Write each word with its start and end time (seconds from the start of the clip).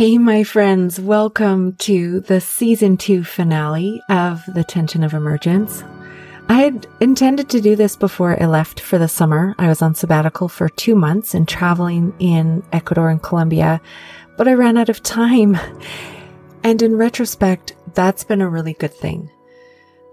Hey, 0.00 0.16
my 0.16 0.44
friends, 0.44 0.98
welcome 0.98 1.74
to 1.74 2.20
the 2.20 2.40
season 2.40 2.96
two 2.96 3.22
finale 3.22 4.00
of 4.08 4.42
The 4.54 4.64
Tension 4.64 5.04
of 5.04 5.12
Emergence. 5.12 5.84
I 6.48 6.54
had 6.62 6.86
intended 7.00 7.50
to 7.50 7.60
do 7.60 7.76
this 7.76 7.96
before 7.96 8.42
I 8.42 8.46
left 8.46 8.80
for 8.80 8.96
the 8.96 9.08
summer. 9.08 9.54
I 9.58 9.68
was 9.68 9.82
on 9.82 9.94
sabbatical 9.94 10.48
for 10.48 10.70
two 10.70 10.94
months 10.94 11.34
and 11.34 11.46
traveling 11.46 12.14
in 12.18 12.62
Ecuador 12.72 13.10
and 13.10 13.22
Colombia, 13.22 13.78
but 14.38 14.48
I 14.48 14.54
ran 14.54 14.78
out 14.78 14.88
of 14.88 15.02
time. 15.02 15.58
And 16.64 16.80
in 16.80 16.96
retrospect, 16.96 17.74
that's 17.92 18.24
been 18.24 18.40
a 18.40 18.48
really 18.48 18.72
good 18.72 18.94
thing. 18.94 19.30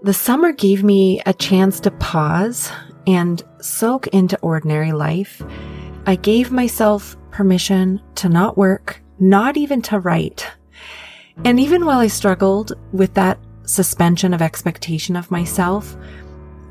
The 0.02 0.12
summer 0.12 0.52
gave 0.52 0.84
me 0.84 1.22
a 1.24 1.32
chance 1.32 1.80
to 1.80 1.90
pause 1.92 2.70
and 3.06 3.42
soak 3.62 4.08
into 4.08 4.38
ordinary 4.40 4.92
life. 4.92 5.40
I 6.04 6.16
gave 6.16 6.52
myself 6.52 7.16
permission 7.30 8.02
to 8.16 8.28
not 8.28 8.58
work 8.58 9.00
not 9.18 9.56
even 9.56 9.82
to 9.82 9.98
write. 9.98 10.50
And 11.44 11.60
even 11.60 11.84
while 11.84 11.98
I 11.98 12.08
struggled 12.08 12.72
with 12.92 13.14
that 13.14 13.38
suspension 13.64 14.34
of 14.34 14.42
expectation 14.42 15.16
of 15.16 15.30
myself, 15.30 15.96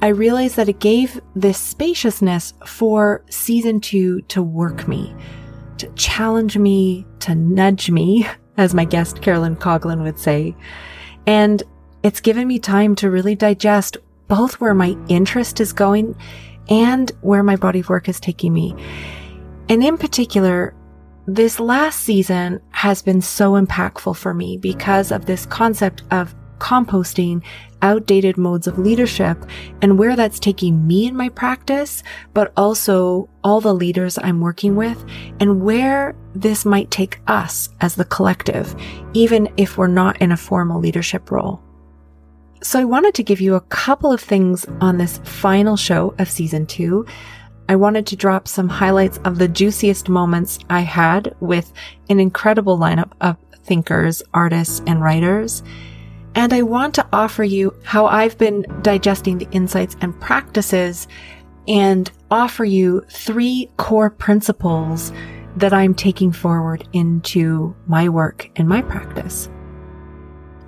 I 0.02 0.08
realized 0.08 0.57
that 0.57 0.70
it 0.70 0.80
gave 0.80 1.20
this 1.35 1.57
spaciousness 1.57 2.54
for 2.66 3.23
season 3.30 3.80
two 3.80 4.21
to 4.23 4.44
work 4.44 4.88
me, 4.88 5.16
to 5.80 5.88
challenge 5.95 6.57
me, 6.57 7.05
to 7.20 7.34
nudge 7.34 7.90
me, 7.90 8.27
as 8.57 8.73
my 8.73 8.85
guest 8.85 9.21
Carolyn 9.21 9.55
Coughlin 9.55 10.04
would 10.04 10.20
say. 10.20 10.55
And 11.26 11.63
it's 12.04 12.21
given 12.21 12.48
me 12.48 12.59
time 12.59 12.95
to 12.95 13.09
really 13.09 13.35
digest 13.35 13.98
both 14.27 14.59
where 14.59 14.73
my 14.73 14.98
interest 15.07 15.59
is 15.59 15.73
going 15.73 16.16
and 16.70 17.12
where 17.21 17.43
my 17.43 17.55
body 17.55 17.79
of 17.79 17.90
work 17.90 18.09
is 18.09 18.20
taking 18.20 18.54
me. 18.54 18.76
And 19.70 19.84
in 19.84 19.98
particular, 19.98 20.73
this 21.27 21.59
last 21.59 21.99
season 21.99 22.62
has 22.72 23.02
been 23.02 23.22
so 23.22 23.54
impactful 23.54 24.16
for 24.16 24.34
me 24.34 24.58
because 24.58 25.12
of 25.12 25.26
this 25.26 25.45
concept 25.45 26.04
of 26.09 26.34
composting 26.59 27.43
outdated 27.82 28.38
modes 28.38 28.65
of 28.65 28.79
leadership 28.79 29.38
and 29.82 29.99
where 29.99 30.16
that's 30.16 30.40
taking 30.40 30.88
me 30.88 31.05
in 31.05 31.16
my 31.16 31.27
practice, 31.29 32.01
but 32.34 32.54
also 32.55 33.29
all 33.43 33.60
the 33.60 33.74
leaders 33.74 34.18
I'm 34.18 34.40
working 34.40 34.77
with 34.77 35.05
and 35.41 35.62
where 35.62 36.16
this 36.34 36.66
might 36.66 36.90
take 36.91 37.20
us 37.27 37.70
as 37.82 37.96
the 37.96 38.05
collective, 38.05 38.73
even 39.13 39.49
if 39.57 39.77
we're 39.77 39.88
not 39.88 40.21
in 40.21 40.32
a 40.32 40.38
formal 40.38 40.79
leadership 40.79 41.29
role. 41.29 41.62
So 42.63 42.79
I 42.79 42.85
wanted 42.85 43.13
to 43.16 43.23
give 43.23 43.41
you 43.41 43.55
a 43.55 43.62
couple 43.62 44.12
of 44.12 44.21
things 44.21 44.66
on 44.82 44.98
this 44.98 45.20
final 45.20 45.76
show 45.76 46.16
of 46.18 46.32
season 46.32 46.66
two 46.66 47.05
I 47.70 47.76
wanted 47.76 48.07
to 48.07 48.15
drop 48.15 48.48
some 48.48 48.70
highlights 48.70 49.20
of 49.26 49.37
the 49.37 49.48
juiciest 49.48 50.07
moments 50.07 50.60
I 50.70 50.82
had 50.82 51.35
with 51.41 51.73
an 52.10 52.20
incredible 52.20 52.77
lineup 52.77 53.12
of 53.20 53.37
thinkers, 53.63 54.23
artists, 54.34 54.82
and 54.87 55.01
writers. 55.01 55.63
And 56.34 56.54
I 56.54 56.62
want 56.62 56.95
to 56.95 57.07
offer 57.12 57.43
you 57.43 57.76
how 57.84 58.05
I've 58.05 58.38
been 58.38 58.65
digesting 58.82 59.38
the 59.38 59.49
insights 59.51 59.98
and 59.99 60.18
practices 60.21 61.07
and 61.68 62.10
offer 62.32 62.63
you 62.63 63.01
three 63.10 63.70
core 63.76 64.09
principles 64.09 65.12
that 65.57 65.73
I'm 65.73 65.94
taking 65.94 66.31
forward 66.31 66.88
into 66.94 67.75
my 67.88 68.07
work 68.07 68.50
and 68.56 68.69
my 68.69 68.81
practice. 68.81 69.50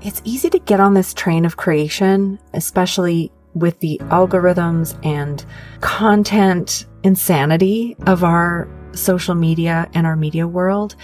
It's 0.02 0.22
easy 0.26 0.50
to 0.50 0.60
get 0.60 0.80
on 0.80 0.96
this 0.96 1.14
train 1.14 1.46
of 1.46 1.56
creation, 1.56 2.40
especially 2.54 3.32
with 3.54 3.80
the 3.80 4.00
algorithms 4.06 4.98
and 5.06 5.46
content 5.82 6.86
insanity 7.04 7.96
of 8.08 8.24
our 8.24 8.68
social 8.94 9.36
media 9.36 9.90
and 9.94 10.06
our 10.06 10.16
media 10.16 10.48
world. 10.48 10.96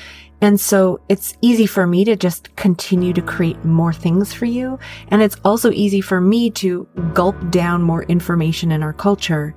And 0.42 0.60
so 0.60 1.00
it's 1.10 1.38
easy 1.42 1.66
for 1.66 1.88
me 1.88 2.04
to 2.06 2.16
just 2.16 2.56
continue 2.56 3.14
to 3.14 3.22
create 3.22 3.64
more 3.64 3.94
things 3.94 4.34
for 4.34 4.46
you. 4.46 4.78
And 5.10 5.22
it's 5.22 5.38
also 5.46 5.72
easy 5.72 6.02
for 6.02 6.20
me 6.20 6.50
to 6.52 6.88
gulp 7.14 7.36
down 7.50 7.82
more 7.82 8.04
information 8.04 8.72
in 8.72 8.84
our 8.84 8.94
culture. 8.94 9.56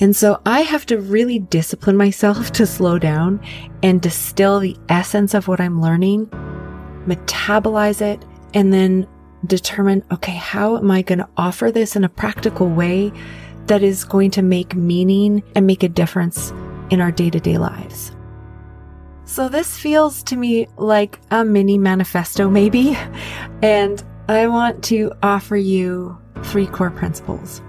And 0.00 0.14
so 0.14 0.40
I 0.46 0.60
have 0.60 0.86
to 0.86 0.98
really 0.98 1.38
discipline 1.38 1.96
myself 1.96 2.52
to 2.52 2.66
slow 2.66 2.98
down 2.98 3.40
and 3.82 4.00
distill 4.00 4.60
the 4.60 4.76
essence 4.88 5.34
of 5.34 5.48
what 5.48 5.60
I'm 5.60 5.80
learning, 5.80 6.26
metabolize 7.06 8.00
it, 8.00 8.24
and 8.54 8.72
then 8.72 9.06
determine, 9.46 10.04
okay, 10.10 10.34
how 10.34 10.76
am 10.78 10.90
I 10.90 11.02
going 11.02 11.18
to 11.18 11.28
offer 11.36 11.70
this 11.70 11.96
in 11.96 12.04
a 12.04 12.08
practical 12.08 12.68
way 12.68 13.12
that 13.66 13.82
is 13.82 14.04
going 14.04 14.30
to 14.32 14.42
make 14.42 14.74
meaning 14.74 15.42
and 15.54 15.66
make 15.66 15.82
a 15.82 15.88
difference 15.88 16.52
in 16.90 17.00
our 17.00 17.10
day 17.10 17.30
to 17.30 17.40
day 17.40 17.58
lives? 17.58 18.12
So 19.24 19.48
this 19.48 19.78
feels 19.78 20.22
to 20.24 20.36
me 20.36 20.68
like 20.76 21.18
a 21.30 21.44
mini 21.44 21.78
manifesto, 21.78 22.50
maybe. 22.50 22.96
And 23.62 24.02
I 24.28 24.46
want 24.48 24.84
to 24.84 25.12
offer 25.22 25.56
you 25.56 26.18
three 26.42 26.66
core 26.66 26.90
principles. 26.90 27.62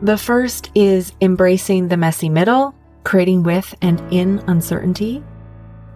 The 0.00 0.16
first 0.16 0.70
is 0.74 1.12
embracing 1.20 1.88
the 1.88 1.98
messy 1.98 2.30
middle, 2.30 2.74
creating 3.04 3.42
with 3.42 3.74
and 3.82 4.00
in 4.10 4.38
uncertainty. 4.46 5.22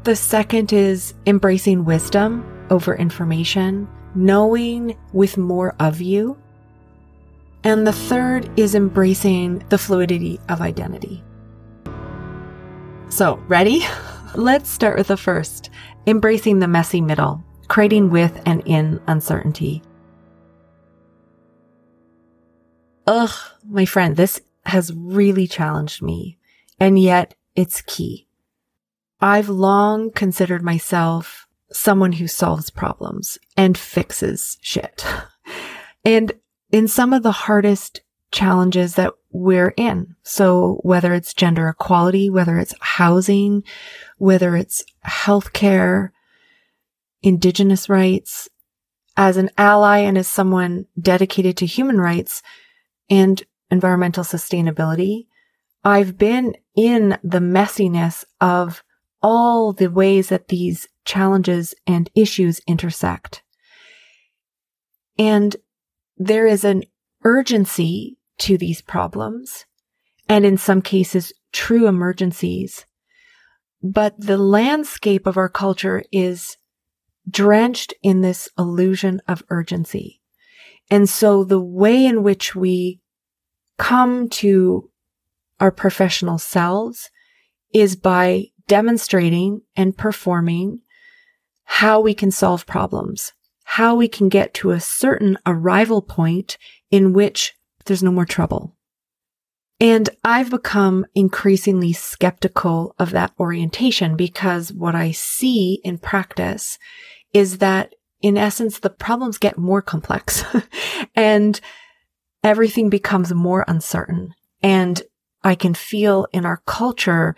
The 0.05 0.17
second 0.17 0.73
is 0.73 1.15
embracing 1.27 1.85
wisdom 1.85 2.45
over 2.71 2.95
information 2.95 3.89
knowing 4.17 4.97
with 5.13 5.37
more 5.37 5.75
of 5.79 6.01
you. 6.01 6.37
And 7.65 7.87
the 7.87 7.93
third 7.93 8.49
is 8.59 8.75
embracing 8.75 9.65
the 9.69 9.79
fluidity 9.79 10.41
of 10.49 10.61
identity. 10.61 11.25
So, 13.09 13.37
ready? 13.49 13.85
Let's 14.35 14.71
start 14.71 14.99
with 14.99 15.09
the 15.09 15.17
first 15.17 15.71
embracing 16.07 16.61
the 16.61 16.69
messy 16.69 17.01
middle, 17.01 17.43
creating 17.69 18.11
with 18.11 18.41
and 18.47 18.63
in 18.67 19.01
uncertainty. 19.07 19.83
Ugh, 23.07 23.31
my 23.65 23.85
friend, 23.85 24.17
this 24.17 24.41
has 24.65 24.93
really 24.95 25.47
challenged 25.47 26.03
me, 26.03 26.39
and 26.79 26.99
yet 26.99 27.35
it's 27.55 27.83
key. 27.83 28.27
I've 29.21 29.49
long 29.49 30.11
considered 30.11 30.63
myself 30.63 31.47
someone 31.73 32.13
who 32.13 32.29
solves 32.29 32.71
problems 32.71 33.39
and 33.57 33.77
fixes 33.77 34.59
shit. 34.61 35.05
And 36.05 36.35
in 36.71 36.89
some 36.89 37.13
of 37.13 37.23
the 37.23 37.33
hardest 37.33 38.01
challenges 38.33 38.95
that 38.97 39.13
we're 39.31 39.75
in. 39.77 40.17
So 40.23 40.81
whether 40.83 41.15
it's 41.15 41.35
gender 41.35 41.69
equality, 41.69 42.29
whether 42.31 42.59
it's 42.59 42.75
housing, 42.81 43.63
whether 44.19 44.57
it's 44.57 44.85
healthcare, 45.07 46.11
indigenous 47.23 47.89
rights, 47.89 48.49
as 49.17 49.37
an 49.37 49.51
ally 49.57 49.99
and 49.99 50.19
as 50.19 50.29
someone 50.29 50.87
dedicated 51.01 51.57
to 51.57 51.67
human 51.67 51.99
rights 51.99 52.43
and 53.09 53.43
environmental 53.71 54.25
sustainability, 54.25 55.27
I've 55.85 56.19
been 56.19 56.55
in 56.77 57.19
the 57.23 57.39
messiness 57.39 58.25
of 58.41 58.83
all 59.23 59.73
the 59.73 59.89
ways 59.89 60.29
that 60.29 60.49
these 60.49 60.87
challenges 61.05 61.75
and 61.87 62.11
issues 62.15 62.61
intersect. 62.67 63.43
And 65.19 65.57
there 66.17 66.47
is 66.47 66.65
an 66.65 66.83
urgency 67.25 68.17
to 68.39 68.59
these 68.59 68.83
problems 68.83 69.65
and 70.29 70.45
in 70.45 70.57
some 70.57 70.83
cases 70.83 71.33
true 71.53 71.87
emergencies. 71.87 72.85
But 73.83 74.15
the 74.19 74.39
landscape 74.39 75.27
of 75.27 75.37
our 75.37 75.49
culture 75.49 76.03
is 76.13 76.57
drenched 77.29 77.95
in 78.03 78.21
this 78.21 78.49
illusion 78.59 79.21
of 79.27 79.43
urgency. 79.49 80.21
And 80.91 81.09
so 81.09 81.45
the 81.45 81.61
way 81.61 82.05
in 82.05 82.23
which 82.23 82.55
we 82.55 83.01
come 83.79 84.29
to 84.29 84.91
our 85.61 85.71
professional 85.71 86.39
selves 86.39 87.11
is 87.73 87.97
by 87.97 88.47
demonstrating 88.69 89.63
and 89.77 89.97
performing 89.97 90.81
how 91.65 92.01
we 92.01 92.15
can 92.15 92.31
solve 92.31 92.67
problems, 92.67 93.33
how 93.69 93.97
we 93.97 94.07
can 94.07 94.29
get 94.29 94.55
to 94.55 94.71
a 94.71 94.79
certain 94.79 95.37
arrival 95.45 96.01
point 96.01 96.57
in 96.93 97.13
which 97.13 97.53
there's 97.85 98.03
no 98.03 98.13
more 98.13 98.25
trouble. 98.25 98.77
And 99.81 100.09
I've 100.25 100.51
become 100.51 101.05
increasingly 101.17 101.93
skeptical 101.93 102.95
of 102.99 103.11
that 103.11 103.33
orientation 103.41 104.17
because 104.17 104.73
what 104.73 104.95
I 104.95 105.11
see 105.11 105.81
in 105.83 105.99
practice 105.99 106.79
is 107.35 107.59
that 107.59 107.95
in 108.23 108.39
essence, 108.39 108.79
the 108.79 108.89
problems 108.89 109.37
get 109.37 109.59
more 109.59 109.83
complex 109.83 110.45
and 111.17 111.61
everything 112.45 112.89
becomes 112.89 113.35
more 113.35 113.65
uncertain. 113.67 114.33
And 114.63 115.03
I 115.43 115.57
can 115.57 115.75
feel 115.75 116.29
in 116.33 116.47
our 116.47 116.63
culture 116.67 117.35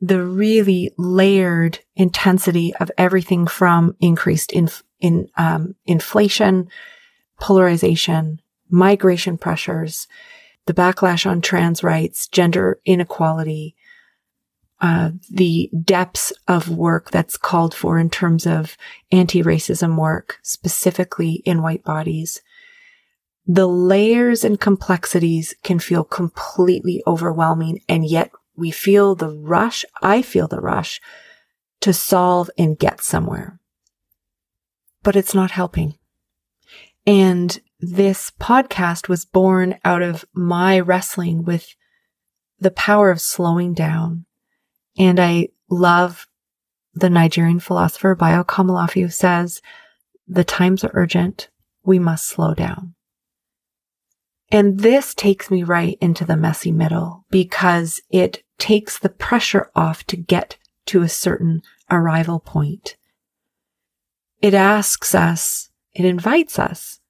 the 0.00 0.22
really 0.24 0.90
layered 0.98 1.78
intensity 1.94 2.74
of 2.80 2.90
everything 2.98 3.46
from 3.46 3.96
increased 4.00 4.52
in, 4.52 4.68
in 5.00 5.28
um, 5.36 5.74
inflation, 5.86 6.68
polarization, 7.40 8.40
migration 8.68 9.38
pressures, 9.38 10.06
the 10.66 10.74
backlash 10.74 11.28
on 11.28 11.40
trans 11.40 11.82
rights, 11.82 12.28
gender 12.28 12.80
inequality, 12.84 13.74
uh, 14.80 15.10
the 15.30 15.70
depths 15.82 16.32
of 16.46 16.68
work 16.68 17.10
that's 17.10 17.36
called 17.36 17.74
for 17.74 17.98
in 17.98 18.10
terms 18.10 18.46
of 18.46 18.76
anti-racism 19.10 19.98
work, 19.98 20.38
specifically 20.42 21.42
in 21.44 21.62
white 21.62 21.82
bodies, 21.82 22.40
the 23.46 23.66
layers 23.66 24.44
and 24.44 24.60
complexities 24.60 25.54
can 25.64 25.78
feel 25.78 26.04
completely 26.04 27.02
overwhelming. 27.06 27.80
And 27.88 28.04
yet 28.06 28.30
we 28.56 28.70
feel 28.70 29.14
the 29.14 29.30
rush. 29.30 29.84
I 30.02 30.22
feel 30.22 30.46
the 30.46 30.60
rush 30.60 31.00
to 31.80 31.92
solve 31.92 32.50
and 32.58 32.78
get 32.78 33.00
somewhere, 33.00 33.57
but 35.08 35.16
it's 35.16 35.34
not 35.34 35.52
helping. 35.52 35.96
And 37.06 37.58
this 37.80 38.30
podcast 38.38 39.08
was 39.08 39.24
born 39.24 39.78
out 39.82 40.02
of 40.02 40.26
my 40.34 40.78
wrestling 40.78 41.44
with 41.44 41.74
the 42.60 42.70
power 42.70 43.10
of 43.10 43.18
slowing 43.18 43.72
down. 43.72 44.26
And 44.98 45.18
I 45.18 45.48
love 45.70 46.26
the 46.92 47.08
Nigerian 47.08 47.58
philosopher 47.58 48.14
Bayo 48.14 48.44
Akomolafe 48.44 49.00
who 49.00 49.08
says, 49.08 49.62
the 50.26 50.44
times 50.44 50.84
are 50.84 50.90
urgent. 50.92 51.48
We 51.82 51.98
must 51.98 52.26
slow 52.26 52.52
down. 52.52 52.94
And 54.52 54.80
this 54.80 55.14
takes 55.14 55.50
me 55.50 55.62
right 55.62 55.96
into 56.02 56.26
the 56.26 56.36
messy 56.36 56.70
middle 56.70 57.24
because 57.30 58.02
it 58.10 58.42
takes 58.58 58.98
the 58.98 59.08
pressure 59.08 59.70
off 59.74 60.04
to 60.08 60.18
get 60.18 60.58
to 60.84 61.00
a 61.00 61.08
certain 61.08 61.62
arrival 61.90 62.40
point. 62.40 62.98
It 64.40 64.54
asks 64.54 65.14
us, 65.14 65.70
it 65.92 66.04
invites 66.04 66.58
us, 66.58 67.00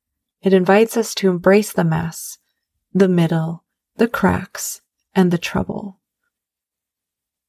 it 0.42 0.54
invites 0.54 0.96
us 0.96 1.14
to 1.16 1.28
embrace 1.28 1.72
the 1.72 1.84
mess, 1.84 2.38
the 2.94 3.08
middle, 3.08 3.64
the 3.96 4.08
cracks, 4.08 4.80
and 5.14 5.30
the 5.30 5.38
trouble. 5.38 5.98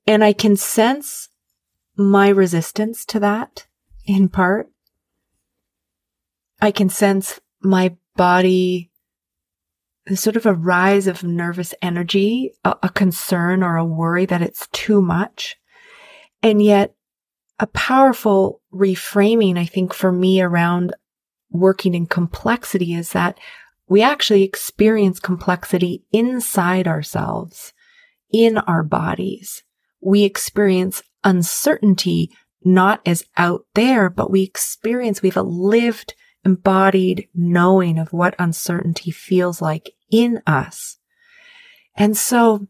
And 0.05 0.23
I 0.23 0.33
can 0.33 0.57
sense 0.57 1.29
my 1.95 2.29
resistance 2.29 3.05
to 3.05 3.19
that 3.19 3.67
in 4.05 4.27
part. 4.27 4.69
I 6.59 6.71
can 6.71 6.89
sense 6.89 7.39
my 7.61 7.95
body, 8.15 8.91
sort 10.13 10.35
of 10.35 10.45
a 10.45 10.53
rise 10.53 11.07
of 11.07 11.23
nervous 11.23 11.73
energy, 11.81 12.53
a, 12.65 12.75
a 12.83 12.89
concern 12.89 13.63
or 13.63 13.77
a 13.77 13.85
worry 13.85 14.25
that 14.25 14.41
it's 14.41 14.67
too 14.73 15.01
much. 15.01 15.57
And 16.41 16.61
yet 16.61 16.95
a 17.59 17.67
powerful 17.67 18.61
reframing, 18.73 19.57
I 19.57 19.65
think, 19.65 19.93
for 19.93 20.11
me 20.11 20.41
around 20.41 20.95
working 21.51 21.93
in 21.93 22.05
complexity 22.05 22.93
is 22.93 23.11
that 23.11 23.37
we 23.87 24.01
actually 24.01 24.43
experience 24.43 25.19
complexity 25.19 26.03
inside 26.11 26.87
ourselves, 26.87 27.73
in 28.31 28.57
our 28.59 28.83
bodies. 28.83 29.63
We 30.01 30.23
experience 30.23 31.01
uncertainty 31.23 32.31
not 32.63 33.01
as 33.05 33.25
out 33.37 33.65
there, 33.73 34.09
but 34.09 34.29
we 34.29 34.43
experience, 34.43 35.21
we 35.21 35.29
have 35.29 35.37
a 35.37 35.43
lived, 35.43 36.13
embodied 36.45 37.27
knowing 37.33 37.97
of 37.97 38.13
what 38.13 38.35
uncertainty 38.39 39.11
feels 39.11 39.61
like 39.61 39.91
in 40.11 40.41
us. 40.45 40.97
And 41.95 42.15
so 42.15 42.67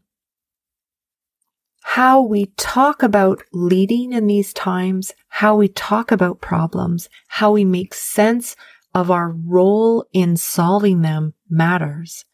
how 1.94 2.22
we 2.22 2.46
talk 2.56 3.02
about 3.02 3.42
leading 3.52 4.12
in 4.12 4.28
these 4.28 4.52
times, 4.52 5.12
how 5.26 5.56
we 5.56 5.66
talk 5.66 6.12
about 6.12 6.40
problems, 6.40 7.08
how 7.26 7.50
we 7.50 7.64
make 7.64 7.92
sense 7.92 8.54
of 8.94 9.10
our 9.10 9.30
role 9.30 10.06
in 10.12 10.36
solving 10.36 11.02
them 11.02 11.34
matters. 11.48 12.24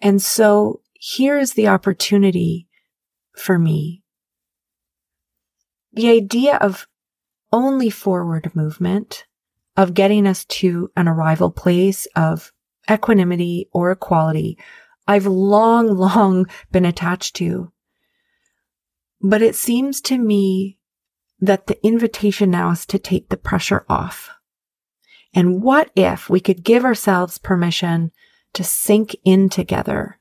And 0.00 0.22
so 0.22 0.82
here's 0.94 1.54
the 1.54 1.66
opportunity 1.66 2.68
for 3.36 3.58
me. 3.58 4.04
The 5.92 6.08
idea 6.08 6.58
of 6.58 6.86
only 7.52 7.90
forward 7.90 8.54
movement, 8.54 9.24
of 9.76 9.94
getting 9.94 10.28
us 10.28 10.44
to 10.44 10.92
an 10.96 11.08
arrival 11.08 11.50
place 11.50 12.06
of 12.14 12.52
equanimity 12.88 13.68
or 13.72 13.90
equality, 13.90 14.58
I've 15.08 15.26
long, 15.26 15.88
long 15.96 16.46
been 16.70 16.84
attached 16.84 17.34
to. 17.36 17.72
But 19.28 19.42
it 19.42 19.56
seems 19.56 20.00
to 20.02 20.18
me 20.18 20.78
that 21.40 21.66
the 21.66 21.84
invitation 21.84 22.48
now 22.48 22.70
is 22.70 22.86
to 22.86 22.96
take 22.96 23.28
the 23.28 23.36
pressure 23.36 23.84
off. 23.88 24.30
And 25.34 25.64
what 25.64 25.90
if 25.96 26.30
we 26.30 26.38
could 26.38 26.62
give 26.62 26.84
ourselves 26.84 27.36
permission 27.36 28.12
to 28.52 28.62
sink 28.62 29.16
in 29.24 29.48
together, 29.48 30.20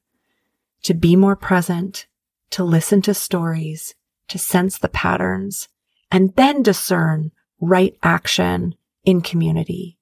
to 0.81 0.95
be 0.95 1.15
more 1.15 1.35
present, 1.35 2.07
to 2.49 2.63
listen 2.63 3.03
to 3.03 3.13
stories, 3.13 3.93
to 4.27 4.39
sense 4.39 4.79
the 4.79 4.89
patterns, 4.89 5.69
and 6.09 6.35
then 6.35 6.63
discern 6.63 7.31
right 7.61 7.95
action 8.01 8.73
in 9.03 9.21
community 9.21 9.99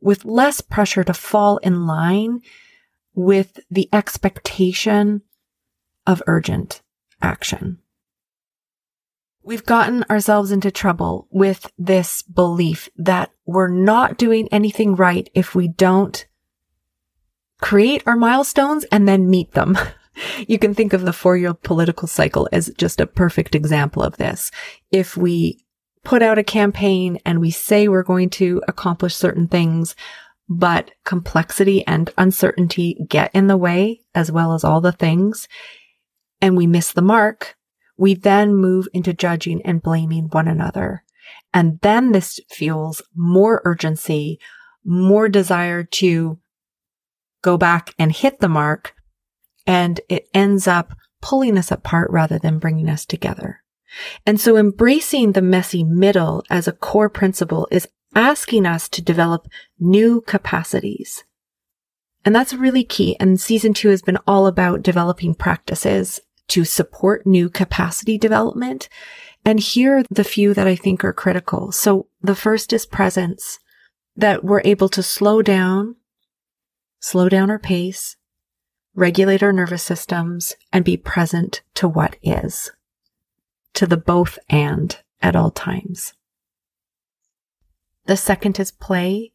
with 0.00 0.24
less 0.24 0.62
pressure 0.62 1.04
to 1.04 1.12
fall 1.12 1.58
in 1.58 1.86
line 1.86 2.40
with 3.14 3.60
the 3.70 3.90
expectation 3.92 5.20
of 6.06 6.22
urgent 6.26 6.80
action. 7.20 7.80
We've 9.46 9.64
gotten 9.64 10.02
ourselves 10.10 10.50
into 10.50 10.72
trouble 10.72 11.28
with 11.30 11.70
this 11.78 12.20
belief 12.22 12.88
that 12.96 13.30
we're 13.44 13.68
not 13.68 14.18
doing 14.18 14.48
anything 14.50 14.96
right 14.96 15.30
if 15.34 15.54
we 15.54 15.68
don't 15.68 16.26
create 17.60 18.02
our 18.06 18.16
milestones 18.16 18.82
and 18.90 19.06
then 19.06 19.30
meet 19.30 19.52
them. 19.52 19.78
you 20.48 20.58
can 20.58 20.74
think 20.74 20.92
of 20.92 21.02
the 21.02 21.12
four 21.12 21.36
year 21.36 21.54
political 21.54 22.08
cycle 22.08 22.48
as 22.50 22.72
just 22.76 23.00
a 23.00 23.06
perfect 23.06 23.54
example 23.54 24.02
of 24.02 24.16
this. 24.16 24.50
If 24.90 25.16
we 25.16 25.64
put 26.02 26.22
out 26.22 26.38
a 26.38 26.42
campaign 26.42 27.20
and 27.24 27.40
we 27.40 27.52
say 27.52 27.86
we're 27.86 28.02
going 28.02 28.30
to 28.30 28.60
accomplish 28.66 29.14
certain 29.14 29.46
things, 29.46 29.94
but 30.48 30.90
complexity 31.04 31.86
and 31.86 32.10
uncertainty 32.18 32.98
get 33.08 33.30
in 33.32 33.46
the 33.46 33.56
way 33.56 34.00
as 34.12 34.32
well 34.32 34.54
as 34.54 34.64
all 34.64 34.80
the 34.80 34.90
things 34.90 35.46
and 36.40 36.56
we 36.56 36.66
miss 36.66 36.90
the 36.90 37.00
mark, 37.00 37.56
we 37.96 38.14
then 38.14 38.54
move 38.54 38.88
into 38.92 39.12
judging 39.12 39.62
and 39.62 39.82
blaming 39.82 40.26
one 40.26 40.48
another. 40.48 41.04
And 41.52 41.80
then 41.80 42.12
this 42.12 42.40
fuels 42.50 43.02
more 43.14 43.62
urgency, 43.64 44.38
more 44.84 45.28
desire 45.28 45.82
to 45.82 46.38
go 47.42 47.56
back 47.56 47.94
and 47.98 48.12
hit 48.12 48.40
the 48.40 48.48
mark. 48.48 48.94
And 49.66 50.00
it 50.08 50.28
ends 50.34 50.68
up 50.68 50.94
pulling 51.22 51.58
us 51.58 51.70
apart 51.70 52.10
rather 52.10 52.38
than 52.38 52.58
bringing 52.58 52.88
us 52.88 53.04
together. 53.04 53.62
And 54.26 54.40
so 54.40 54.56
embracing 54.56 55.32
the 55.32 55.42
messy 55.42 55.82
middle 55.82 56.44
as 56.50 56.68
a 56.68 56.72
core 56.72 57.08
principle 57.08 57.66
is 57.70 57.88
asking 58.14 58.66
us 58.66 58.88
to 58.90 59.02
develop 59.02 59.48
new 59.78 60.20
capacities. 60.20 61.24
And 62.24 62.34
that's 62.34 62.54
really 62.54 62.84
key. 62.84 63.16
And 63.20 63.40
season 63.40 63.72
two 63.72 63.88
has 63.88 64.02
been 64.02 64.18
all 64.26 64.46
about 64.46 64.82
developing 64.82 65.34
practices 65.34 66.20
to 66.48 66.64
support 66.64 67.26
new 67.26 67.48
capacity 67.48 68.18
development. 68.18 68.88
And 69.44 69.60
here 69.60 69.98
are 69.98 70.04
the 70.10 70.24
few 70.24 70.54
that 70.54 70.66
I 70.66 70.76
think 70.76 71.04
are 71.04 71.12
critical. 71.12 71.72
So 71.72 72.08
the 72.20 72.34
first 72.34 72.72
is 72.72 72.86
presence, 72.86 73.58
that 74.16 74.42
we're 74.42 74.62
able 74.64 74.88
to 74.90 75.02
slow 75.02 75.42
down, 75.42 75.96
slow 77.00 77.28
down 77.28 77.50
our 77.50 77.58
pace, 77.58 78.16
regulate 78.94 79.42
our 79.42 79.52
nervous 79.52 79.82
systems, 79.82 80.54
and 80.72 80.84
be 80.84 80.96
present 80.96 81.62
to 81.74 81.86
what 81.86 82.16
is, 82.22 82.72
to 83.74 83.86
the 83.86 83.96
both 83.96 84.38
and 84.48 84.98
at 85.20 85.36
all 85.36 85.50
times. 85.50 86.14
The 88.06 88.16
second 88.16 88.58
is 88.58 88.70
play, 88.70 89.32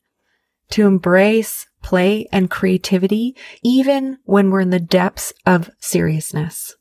to 0.72 0.88
embrace 0.88 1.68
play 1.82 2.28
and 2.32 2.50
creativity, 2.50 3.36
even 3.64 4.18
when 4.24 4.50
we're 4.50 4.62
in 4.62 4.70
the 4.70 4.80
depths 4.80 5.34
of 5.46 5.70
seriousness 5.80 6.76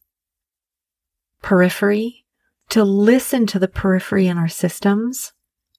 periphery, 1.42 2.24
to 2.70 2.84
listen 2.84 3.46
to 3.46 3.58
the 3.58 3.68
periphery 3.68 4.26
in 4.26 4.38
our 4.38 4.48
systems, 4.48 5.32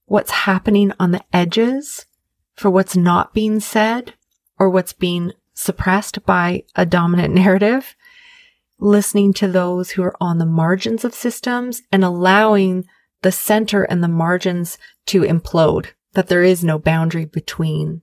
what's 0.05 0.31
happening 0.31 0.91
on 0.99 1.11
the 1.11 1.23
edges 1.31 2.05
for 2.53 2.69
what's 2.69 2.95
not 2.95 3.33
being 3.33 3.59
said 3.59 4.13
or 4.59 4.69
what's 4.69 4.93
being 4.93 5.31
suppressed 5.53 6.23
by 6.25 6.63
a 6.75 6.85
dominant 6.85 7.33
narrative, 7.33 7.95
listening 8.77 9.33
to 9.33 9.47
those 9.47 9.91
who 9.91 10.03
are 10.03 10.15
on 10.19 10.37
the 10.37 10.45
margins 10.45 11.05
of 11.05 11.13
systems 11.13 11.81
and 11.91 12.03
allowing 12.03 12.85
the 13.21 13.31
center 13.31 13.83
and 13.83 14.03
the 14.03 14.07
margins 14.07 14.77
to 15.05 15.21
implode, 15.21 15.87
that 16.13 16.27
there 16.27 16.43
is 16.43 16.63
no 16.63 16.77
boundary 16.77 17.25
between, 17.25 18.01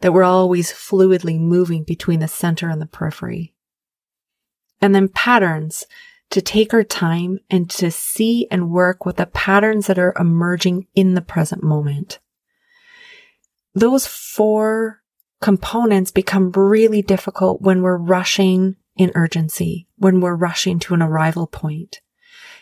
that 0.00 0.12
we're 0.12 0.22
always 0.22 0.70
fluidly 0.70 1.40
moving 1.40 1.82
between 1.82 2.20
the 2.20 2.28
center 2.28 2.68
and 2.68 2.80
the 2.80 2.86
periphery. 2.86 3.54
And 4.80 4.94
then 4.94 5.08
patterns 5.08 5.86
to 6.32 6.40
take 6.40 6.72
our 6.72 6.82
time 6.82 7.38
and 7.50 7.68
to 7.68 7.90
see 7.90 8.48
and 8.50 8.70
work 8.70 9.04
with 9.04 9.16
the 9.16 9.26
patterns 9.26 9.86
that 9.86 9.98
are 9.98 10.14
emerging 10.18 10.86
in 10.94 11.14
the 11.14 11.20
present 11.20 11.62
moment. 11.62 12.18
Those 13.74 14.06
four 14.06 15.02
components 15.42 16.10
become 16.10 16.50
really 16.52 17.02
difficult 17.02 17.60
when 17.60 17.82
we're 17.82 17.98
rushing 17.98 18.76
in 18.96 19.12
urgency, 19.14 19.86
when 19.96 20.20
we're 20.20 20.34
rushing 20.34 20.78
to 20.80 20.94
an 20.94 21.02
arrival 21.02 21.46
point. 21.46 22.00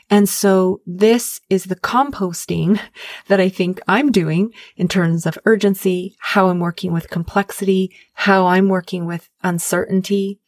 And 0.09 0.29
so 0.29 0.81
this 0.85 1.41
is 1.49 1.65
the 1.65 1.77
composting 1.77 2.81
that 3.29 3.39
I 3.39 3.49
think 3.49 3.81
I'm 3.87 4.11
doing 4.11 4.53
in 4.77 4.89
terms 4.89 5.27
of 5.27 5.39
urgency, 5.45 6.17
how 6.19 6.49
I'm 6.49 6.59
working 6.59 6.93
with 6.93 7.09
complexity, 7.09 7.95
how 8.15 8.47
I'm 8.47 8.69
working 8.69 9.07
with 9.07 9.29
uncertainty 9.45 10.41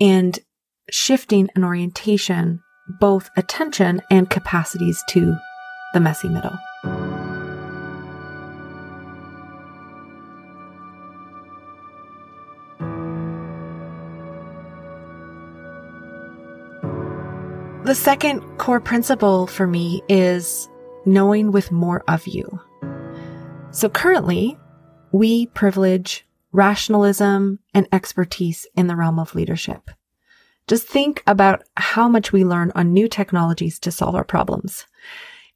and 0.00 0.38
shifting 0.90 1.48
an 1.54 1.64
orientation, 1.64 2.62
both 3.00 3.30
attention 3.36 4.02
and 4.10 4.28
capacities 4.30 5.02
to 5.08 5.36
the 5.92 6.00
messy 6.00 6.28
middle. 6.28 6.58
The 17.84 17.94
second 17.94 18.42
core 18.58 18.78
principle 18.78 19.48
for 19.48 19.66
me 19.66 20.02
is 20.08 20.68
knowing 21.06 21.50
with 21.50 21.72
more 21.72 22.04
of 22.06 22.26
you. 22.26 22.60
So 23.72 23.88
currently, 23.88 24.56
we 25.12 25.46
privilege 25.46 26.24
rationalism 26.52 27.58
and 27.74 27.88
expertise 27.90 28.66
in 28.76 28.86
the 28.86 28.96
realm 28.96 29.18
of 29.18 29.34
leadership. 29.34 29.90
Just 30.70 30.86
think 30.86 31.24
about 31.26 31.64
how 31.76 32.08
much 32.08 32.30
we 32.30 32.44
learn 32.44 32.70
on 32.76 32.92
new 32.92 33.08
technologies 33.08 33.80
to 33.80 33.90
solve 33.90 34.14
our 34.14 34.22
problems 34.22 34.86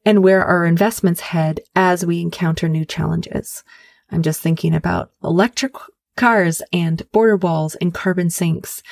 and 0.03 0.21
where 0.21 0.43
our 0.43 0.65
investments 0.65 1.21
head 1.21 1.61
as 1.73 2.05
we 2.05 2.19
encounter 2.19 2.67
new 2.67 2.83
challenges. 2.83 3.63
I'm 4.11 4.23
just 4.23 4.41
thinking 4.41 4.75
about 4.75 5.11
electric 5.23 5.75
cars 6.17 6.61
and 6.73 7.09
border 7.13 7.37
walls 7.37 7.75
and 7.75 7.93
carbon 7.93 8.29
sinks. 8.29 8.83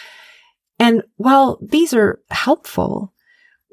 And 0.79 1.03
while 1.17 1.59
these 1.61 1.93
are 1.93 2.21
helpful, 2.29 3.11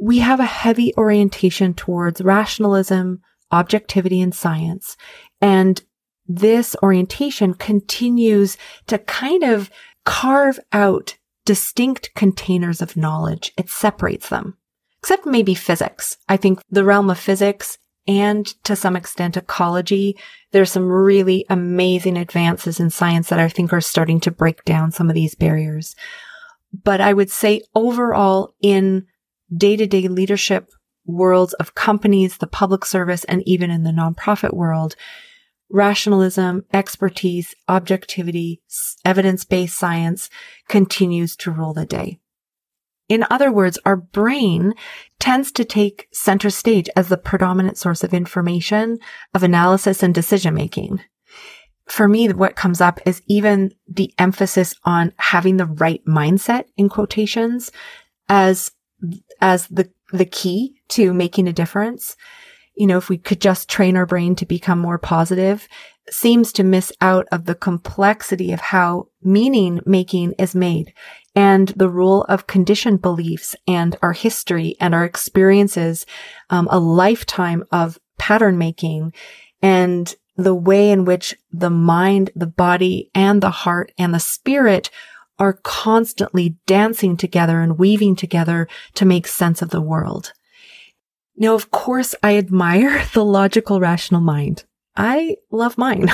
we 0.00 0.18
have 0.18 0.40
a 0.40 0.44
heavy 0.44 0.92
orientation 0.96 1.72
towards 1.72 2.20
rationalism, 2.20 3.22
objectivity, 3.52 4.20
and 4.20 4.34
science. 4.34 4.96
And 5.40 5.80
this 6.26 6.74
orientation 6.82 7.54
continues 7.54 8.56
to 8.88 8.98
kind 8.98 9.44
of 9.44 9.70
carve 10.04 10.58
out 10.72 11.16
distinct 11.44 12.14
containers 12.14 12.82
of 12.82 12.96
knowledge. 12.96 13.52
It 13.56 13.68
separates 13.68 14.28
them, 14.28 14.56
except 15.00 15.26
maybe 15.26 15.54
physics. 15.54 16.16
I 16.28 16.36
think 16.36 16.60
the 16.70 16.84
realm 16.84 17.10
of 17.10 17.18
physics 17.18 17.78
and 18.06 18.46
to 18.64 18.74
some 18.74 18.96
extent 18.96 19.36
ecology, 19.36 20.16
there's 20.52 20.72
some 20.72 20.90
really 20.90 21.44
amazing 21.48 22.16
advances 22.16 22.80
in 22.80 22.90
science 22.90 23.28
that 23.28 23.38
I 23.38 23.48
think 23.48 23.72
are 23.72 23.80
starting 23.80 24.20
to 24.20 24.30
break 24.30 24.64
down 24.64 24.90
some 24.90 25.08
of 25.08 25.14
these 25.14 25.34
barriers. 25.34 25.94
But 26.72 27.00
I 27.00 27.12
would 27.12 27.30
say 27.30 27.62
overall 27.74 28.54
in 28.60 29.06
day 29.54 29.76
to 29.76 29.86
day 29.86 30.08
leadership 30.08 30.70
worlds 31.04 31.52
of 31.54 31.74
companies, 31.74 32.38
the 32.38 32.46
public 32.46 32.84
service, 32.84 33.24
and 33.24 33.42
even 33.46 33.70
in 33.70 33.82
the 33.82 33.90
nonprofit 33.90 34.54
world, 34.54 34.96
rationalism, 35.70 36.64
expertise, 36.72 37.54
objectivity, 37.68 38.60
evidence 39.04 39.44
based 39.44 39.78
science 39.78 40.28
continues 40.68 41.36
to 41.36 41.50
rule 41.50 41.72
the 41.72 41.86
day. 41.86 42.18
In 43.08 43.26
other 43.28 43.50
words, 43.50 43.78
our 43.84 43.96
brain 43.96 44.72
tends 45.18 45.50
to 45.52 45.64
take 45.64 46.06
center 46.12 46.48
stage 46.48 46.88
as 46.94 47.08
the 47.08 47.16
predominant 47.16 47.76
source 47.76 48.04
of 48.04 48.14
information, 48.14 48.98
of 49.34 49.42
analysis 49.42 50.02
and 50.02 50.14
decision 50.14 50.54
making. 50.54 51.00
For 51.88 52.06
me, 52.06 52.28
what 52.32 52.54
comes 52.54 52.80
up 52.80 53.00
is 53.04 53.20
even 53.26 53.72
the 53.88 54.14
emphasis 54.16 54.76
on 54.84 55.12
having 55.16 55.56
the 55.56 55.66
right 55.66 56.00
mindset 56.06 56.66
in 56.76 56.88
quotations 56.88 57.72
as 58.28 58.70
as 59.40 59.66
the, 59.66 59.90
the 60.12 60.26
key 60.26 60.80
to 60.90 61.12
making 61.12 61.48
a 61.48 61.52
difference. 61.52 62.16
You 62.74 62.86
know, 62.86 62.96
if 62.96 63.08
we 63.08 63.18
could 63.18 63.40
just 63.40 63.68
train 63.68 63.96
our 63.96 64.06
brain 64.06 64.34
to 64.36 64.46
become 64.46 64.78
more 64.78 64.98
positive, 64.98 65.68
seems 66.08 66.52
to 66.52 66.64
miss 66.64 66.92
out 67.00 67.26
of 67.30 67.44
the 67.44 67.54
complexity 67.54 68.52
of 68.52 68.60
how 68.60 69.08
meaning 69.22 69.80
making 69.84 70.32
is 70.38 70.54
made 70.54 70.92
and 71.34 71.68
the 71.68 71.88
role 71.88 72.22
of 72.22 72.46
conditioned 72.46 73.00
beliefs 73.00 73.54
and 73.68 73.96
our 74.02 74.12
history 74.12 74.76
and 74.80 74.94
our 74.94 75.04
experiences, 75.04 76.06
um, 76.50 76.68
a 76.70 76.80
lifetime 76.80 77.62
of 77.70 77.98
pattern 78.18 78.58
making 78.58 79.12
and 79.62 80.16
the 80.36 80.54
way 80.54 80.90
in 80.90 81.04
which 81.04 81.34
the 81.52 81.70
mind, 81.70 82.30
the 82.34 82.46
body 82.46 83.10
and 83.14 83.42
the 83.42 83.50
heart 83.50 83.92
and 83.98 84.14
the 84.14 84.20
spirit 84.20 84.90
are 85.38 85.54
constantly 85.62 86.56
dancing 86.66 87.16
together 87.16 87.60
and 87.60 87.78
weaving 87.78 88.16
together 88.16 88.68
to 88.94 89.06
make 89.06 89.26
sense 89.26 89.62
of 89.62 89.70
the 89.70 89.80
world. 89.80 90.32
Now, 91.36 91.54
of 91.54 91.70
course, 91.70 92.14
I 92.22 92.36
admire 92.36 93.04
the 93.14 93.24
logical, 93.24 93.80
rational 93.80 94.20
mind. 94.20 94.64
I 94.96 95.36
love 95.50 95.78
mine. 95.78 96.08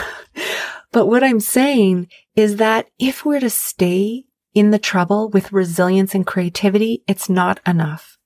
but 0.93 1.07
what 1.07 1.25
I'm 1.25 1.41
saying 1.41 2.09
is 2.35 2.57
that 2.57 2.89
if 2.99 3.25
we're 3.25 3.41
to 3.41 3.51
stay 3.51 4.25
in 4.55 4.71
the 4.71 4.79
trouble 4.79 5.29
with 5.29 5.53
resilience 5.53 6.15
and 6.15 6.27
creativity, 6.27 7.03
it's 7.07 7.29
not 7.29 7.61
enough. 7.67 8.19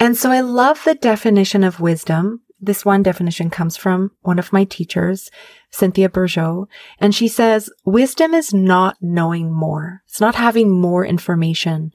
And 0.00 0.16
so 0.16 0.30
I 0.30 0.40
love 0.40 0.82
the 0.84 0.94
definition 0.94 1.64
of 1.64 1.80
wisdom 1.80 2.44
this 2.64 2.84
one 2.84 3.02
definition 3.02 3.50
comes 3.50 3.76
from 3.76 4.12
one 4.22 4.38
of 4.38 4.52
my 4.52 4.64
teachers, 4.64 5.30
Cynthia 5.70 6.08
Bourgeault, 6.08 6.66
and 6.98 7.14
she 7.14 7.28
says, 7.28 7.70
wisdom 7.84 8.32
is 8.32 8.54
not 8.54 8.96
knowing 9.00 9.52
more. 9.52 10.02
It's 10.06 10.20
not 10.20 10.34
having 10.34 10.70
more 10.70 11.04
information, 11.04 11.92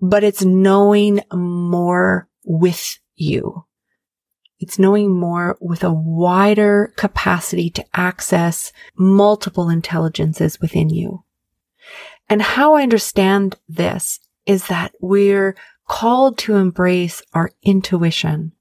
but 0.00 0.24
it's 0.24 0.44
knowing 0.44 1.20
more 1.32 2.28
with 2.44 2.98
you. 3.16 3.64
It's 4.58 4.78
knowing 4.78 5.12
more 5.12 5.58
with 5.60 5.82
a 5.84 5.92
wider 5.92 6.92
capacity 6.96 7.70
to 7.70 7.84
access 7.92 8.72
multiple 8.96 9.68
intelligences 9.68 10.60
within 10.60 10.90
you. 10.90 11.24
And 12.28 12.40
how 12.40 12.74
I 12.74 12.82
understand 12.82 13.58
this 13.68 14.20
is 14.46 14.68
that 14.68 14.92
we're 15.00 15.56
called 15.86 16.38
to 16.38 16.56
embrace 16.56 17.22
our 17.34 17.50
intuition 17.62 18.52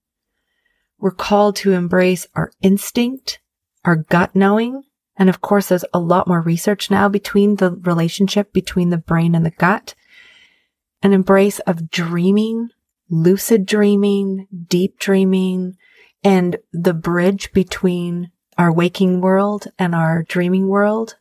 we're 1.03 1.11
called 1.11 1.57
to 1.57 1.73
embrace 1.73 2.25
our 2.33 2.53
instinct, 2.61 3.41
our 3.83 3.97
gut 3.97 4.37
knowing. 4.37 4.83
And 5.17 5.27
of 5.27 5.41
course, 5.41 5.67
there's 5.67 5.83
a 5.93 5.99
lot 5.99 6.29
more 6.29 6.39
research 6.39 6.89
now 6.89 7.09
between 7.09 7.57
the 7.57 7.71
relationship 7.71 8.53
between 8.53 8.89
the 8.89 8.97
brain 8.97 9.35
and 9.35 9.45
the 9.45 9.51
gut. 9.51 9.95
An 11.01 11.11
embrace 11.11 11.59
of 11.59 11.89
dreaming, 11.89 12.69
lucid 13.09 13.65
dreaming, 13.65 14.47
deep 14.67 14.99
dreaming, 14.99 15.77
and 16.23 16.57
the 16.71 16.93
bridge 16.93 17.51
between 17.53 18.31
our 18.57 18.71
waking 18.71 19.21
world 19.21 19.67
and 19.77 19.93
our 19.93 20.23
dreaming 20.23 20.67
world. 20.67 21.17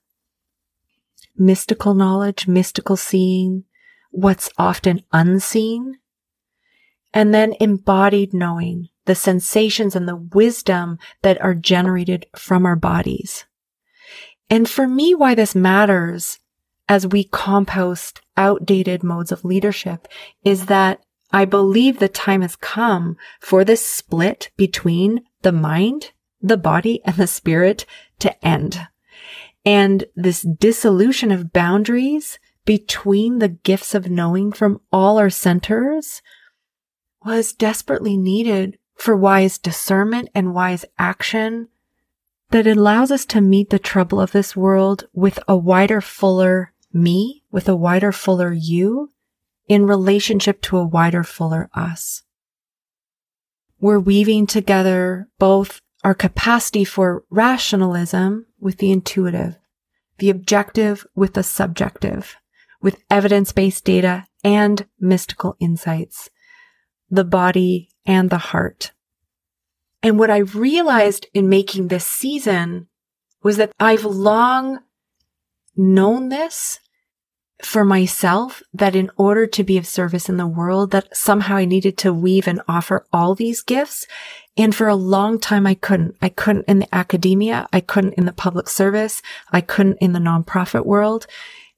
Mystical 1.37 1.95
knowledge, 1.95 2.47
mystical 2.47 2.97
seeing, 2.97 3.65
what's 4.11 4.51
often 4.59 5.03
unseen. 5.13 5.99
And 7.15 7.35
then 7.35 7.55
embodied 7.61 8.33
knowing, 8.33 8.89
the 9.05 9.15
sensations 9.15 9.97
and 9.97 10.09
the 10.09 10.17
wisdom 10.17 10.99
that 11.23 11.41
are 11.43 11.55
generated 11.55 12.27
from 12.37 12.65
our 12.65 12.77
bodies. 12.77 13.45
And 14.49 14.69
for 14.69 14.87
me, 14.87 15.15
why 15.15 15.35
this 15.35 15.55
matters 15.55 16.39
as 16.89 17.07
we 17.07 17.25
compost 17.25 18.21
outdated 18.37 19.03
modes 19.03 19.33
of 19.33 19.45
leadership 19.45 20.09
is 20.45 20.67
that 20.67 21.01
I 21.33 21.45
believe 21.45 21.99
the 21.99 22.09
time 22.09 22.43
has 22.43 22.57
come 22.57 23.17
for 23.41 23.65
this 23.65 23.87
split 23.87 24.51
between 24.57 25.23
the 25.43 25.53
mind, 25.53 26.13
the 26.41 26.57
body, 26.57 27.01
and 27.05 27.17
the 27.17 27.27
spirit 27.27 27.87
to 28.19 28.47
end. 28.47 28.87
And 29.65 30.05
this 30.15 30.43
dissolution 30.43 31.31
of 31.31 31.53
boundaries 31.53 32.39
between 32.65 33.39
the 33.39 33.49
gifts 33.49 33.95
of 33.95 34.11
knowing 34.11 34.53
from 34.53 34.81
all 34.93 35.19
our 35.19 35.31
centers 35.31 36.21
was 37.25 37.53
desperately 37.53 38.17
needed 38.17 38.79
for 38.95 39.17
wise 39.17 39.59
discernment 39.59 40.29
and 40.35 40.55
wise 40.55 40.85
action 40.99 41.69
that 42.51 42.67
allows 42.67 43.11
us 43.11 43.25
to 43.25 43.41
meet 43.41 43.71
the 43.71 43.79
trouble 43.79 44.21
of 44.21 44.33
this 44.33 44.55
world 44.55 45.09
with 45.13 45.39
a 45.49 45.57
wider, 45.57 46.01
fuller 46.01 46.73
me, 46.93 47.43
with 47.51 47.69
a 47.69 47.77
wider, 47.77 48.13
fuller 48.13 48.53
you 48.53 49.11
in 49.69 49.87
relationship 49.87 50.61
to 50.63 50.77
a 50.77 50.87
wider, 50.87 51.25
fuller 51.25 51.71
us. 51.75 52.23
We're 53.81 53.99
weaving 53.99 54.47
together 54.47 55.29
both 55.39 55.81
our 56.05 56.15
capacity 56.15 56.85
for 56.85 57.25
rationalism 57.31 58.47
with 58.61 58.79
the 58.79 58.91
intuitive, 58.91 59.57
the 60.19 60.31
objective 60.31 61.07
with 61.15 61.35
the 61.35 61.43
subjective, 61.43 62.37
with 62.81 63.03
evidence-based 63.11 63.85
data 63.85 64.27
and 64.45 64.87
mystical 64.99 65.57
insights, 65.61 66.29
the 67.11 67.25
body 67.25 67.91
and 68.05 68.31
the 68.31 68.39
heart. 68.39 68.93
And 70.03 70.19
what 70.19 70.31
I 70.31 70.39
realized 70.39 71.27
in 71.33 71.49
making 71.49 71.89
this 71.89 72.07
season 72.07 72.89
was 73.43 73.57
that 73.57 73.73
I've 73.79 74.05
long 74.05 74.81
known 75.77 76.29
this, 76.29 76.81
for 77.65 77.85
myself 77.85 78.63
that 78.75 78.97
in 78.97 79.11
order 79.17 79.47
to 79.47 79.65
be 79.65 79.79
of 79.79 79.87
service 79.87 80.29
in 80.29 80.37
the 80.37 80.47
world, 80.47 80.91
that 80.91 81.17
somehow 81.17 81.57
I 81.57 81.65
needed 81.65 81.97
to 81.99 82.13
weave 82.13 82.49
and 82.49 82.61
offer 82.67 83.07
all 83.13 83.35
these 83.35 83.63
gifts. 83.63 84.07
And 84.57 84.75
for 84.75 84.89
a 84.89 84.97
long 84.97 85.39
time, 85.39 85.67
I 85.67 85.75
couldn't. 85.75 86.17
I 86.21 86.29
couldn't 86.29 86.67
in 86.69 86.81
the 86.81 86.95
academia. 86.95 87.69
I 87.73 87.81
couldn't 87.81 88.15
in 88.15 88.27
the 88.27 88.33
public 88.33 88.69
service. 88.69 89.23
I 89.53 89.61
couldn't 89.61 89.99
in 90.01 90.13
the 90.13 90.19
nonprofit 90.19 90.85
world. 90.85 91.27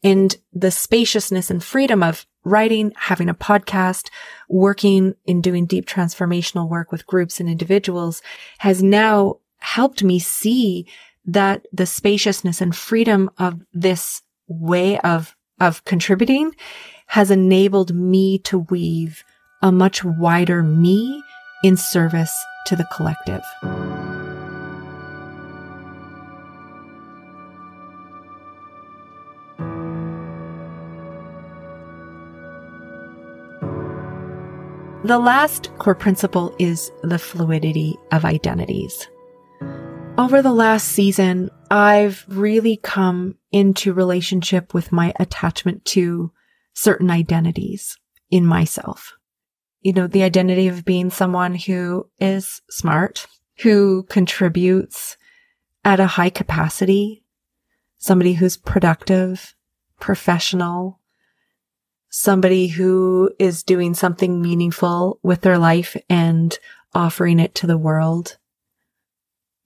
And 0.02 0.36
the 0.52 0.70
spaciousness 0.70 1.50
and 1.50 1.62
freedom 1.62 2.02
of 2.02 2.26
writing, 2.44 2.92
having 2.96 3.28
a 3.28 3.34
podcast, 3.34 4.10
working 4.48 5.14
in 5.24 5.40
doing 5.40 5.66
deep 5.66 5.86
transformational 5.86 6.68
work 6.68 6.92
with 6.92 7.06
groups 7.06 7.40
and 7.40 7.48
individuals 7.48 8.20
has 8.58 8.82
now 8.82 9.38
helped 9.58 10.02
me 10.02 10.18
see 10.18 10.86
that 11.24 11.66
the 11.72 11.86
spaciousness 11.86 12.60
and 12.60 12.76
freedom 12.76 13.30
of 13.38 13.60
this 13.72 14.22
way 14.46 14.98
of 15.00 15.34
of 15.60 15.84
contributing 15.84 16.54
has 17.06 17.30
enabled 17.30 17.94
me 17.94 18.38
to 18.38 18.60
weave 18.70 19.24
a 19.62 19.70
much 19.72 20.04
wider 20.04 20.62
me 20.62 21.22
in 21.62 21.76
service 21.76 22.34
to 22.66 22.76
the 22.76 22.86
collective. 22.92 23.42
The 35.04 35.18
last 35.18 35.70
core 35.76 35.94
principle 35.94 36.54
is 36.58 36.90
the 37.02 37.18
fluidity 37.18 37.94
of 38.10 38.24
identities. 38.24 39.06
Over 40.16 40.42
the 40.42 40.52
last 40.52 40.90
season, 40.90 41.50
I've 41.72 42.24
really 42.28 42.76
come 42.76 43.34
into 43.50 43.92
relationship 43.92 44.72
with 44.72 44.92
my 44.92 45.12
attachment 45.18 45.84
to 45.86 46.30
certain 46.72 47.10
identities 47.10 47.98
in 48.30 48.46
myself. 48.46 49.14
You 49.80 49.92
know, 49.92 50.06
the 50.06 50.22
identity 50.22 50.68
of 50.68 50.84
being 50.84 51.10
someone 51.10 51.56
who 51.56 52.08
is 52.20 52.62
smart, 52.70 53.26
who 53.62 54.04
contributes 54.04 55.16
at 55.84 55.98
a 55.98 56.06
high 56.06 56.30
capacity, 56.30 57.24
somebody 57.98 58.34
who's 58.34 58.56
productive, 58.56 59.56
professional, 59.98 61.00
somebody 62.08 62.68
who 62.68 63.32
is 63.40 63.64
doing 63.64 63.94
something 63.94 64.40
meaningful 64.40 65.18
with 65.24 65.40
their 65.40 65.58
life 65.58 65.96
and 66.08 66.56
offering 66.94 67.40
it 67.40 67.56
to 67.56 67.66
the 67.66 67.76
world 67.76 68.38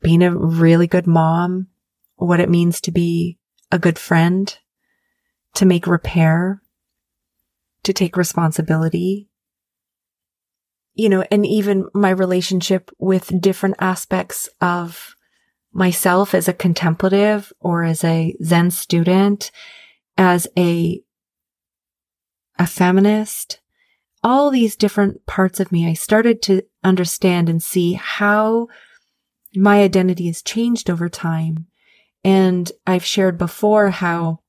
being 0.00 0.22
a 0.22 0.34
really 0.34 0.86
good 0.86 1.06
mom, 1.06 1.68
what 2.16 2.40
it 2.40 2.50
means 2.50 2.80
to 2.82 2.90
be 2.90 3.38
a 3.70 3.78
good 3.78 3.98
friend, 3.98 4.58
to 5.54 5.66
make 5.66 5.86
repair, 5.86 6.62
to 7.82 7.92
take 7.92 8.16
responsibility, 8.16 9.28
you 10.94 11.08
know, 11.08 11.24
and 11.30 11.46
even 11.46 11.88
my 11.94 12.10
relationship 12.10 12.90
with 12.98 13.40
different 13.40 13.76
aspects 13.78 14.48
of 14.60 15.14
myself 15.72 16.34
as 16.34 16.48
a 16.48 16.52
contemplative 16.52 17.52
or 17.60 17.84
as 17.84 18.02
a 18.02 18.34
Zen 18.42 18.70
student, 18.72 19.52
as 20.16 20.48
a, 20.56 21.00
a 22.58 22.66
feminist, 22.66 23.60
all 24.24 24.50
these 24.50 24.74
different 24.74 25.24
parts 25.26 25.60
of 25.60 25.70
me, 25.70 25.88
I 25.88 25.92
started 25.92 26.42
to 26.42 26.62
understand 26.82 27.48
and 27.48 27.62
see 27.62 27.92
how 27.92 28.66
my 29.58 29.82
identity 29.82 30.26
has 30.26 30.42
changed 30.42 30.88
over 30.88 31.08
time. 31.08 31.66
And 32.24 32.70
I've 32.86 33.04
shared 33.04 33.38
before 33.38 33.90
how 33.90 34.40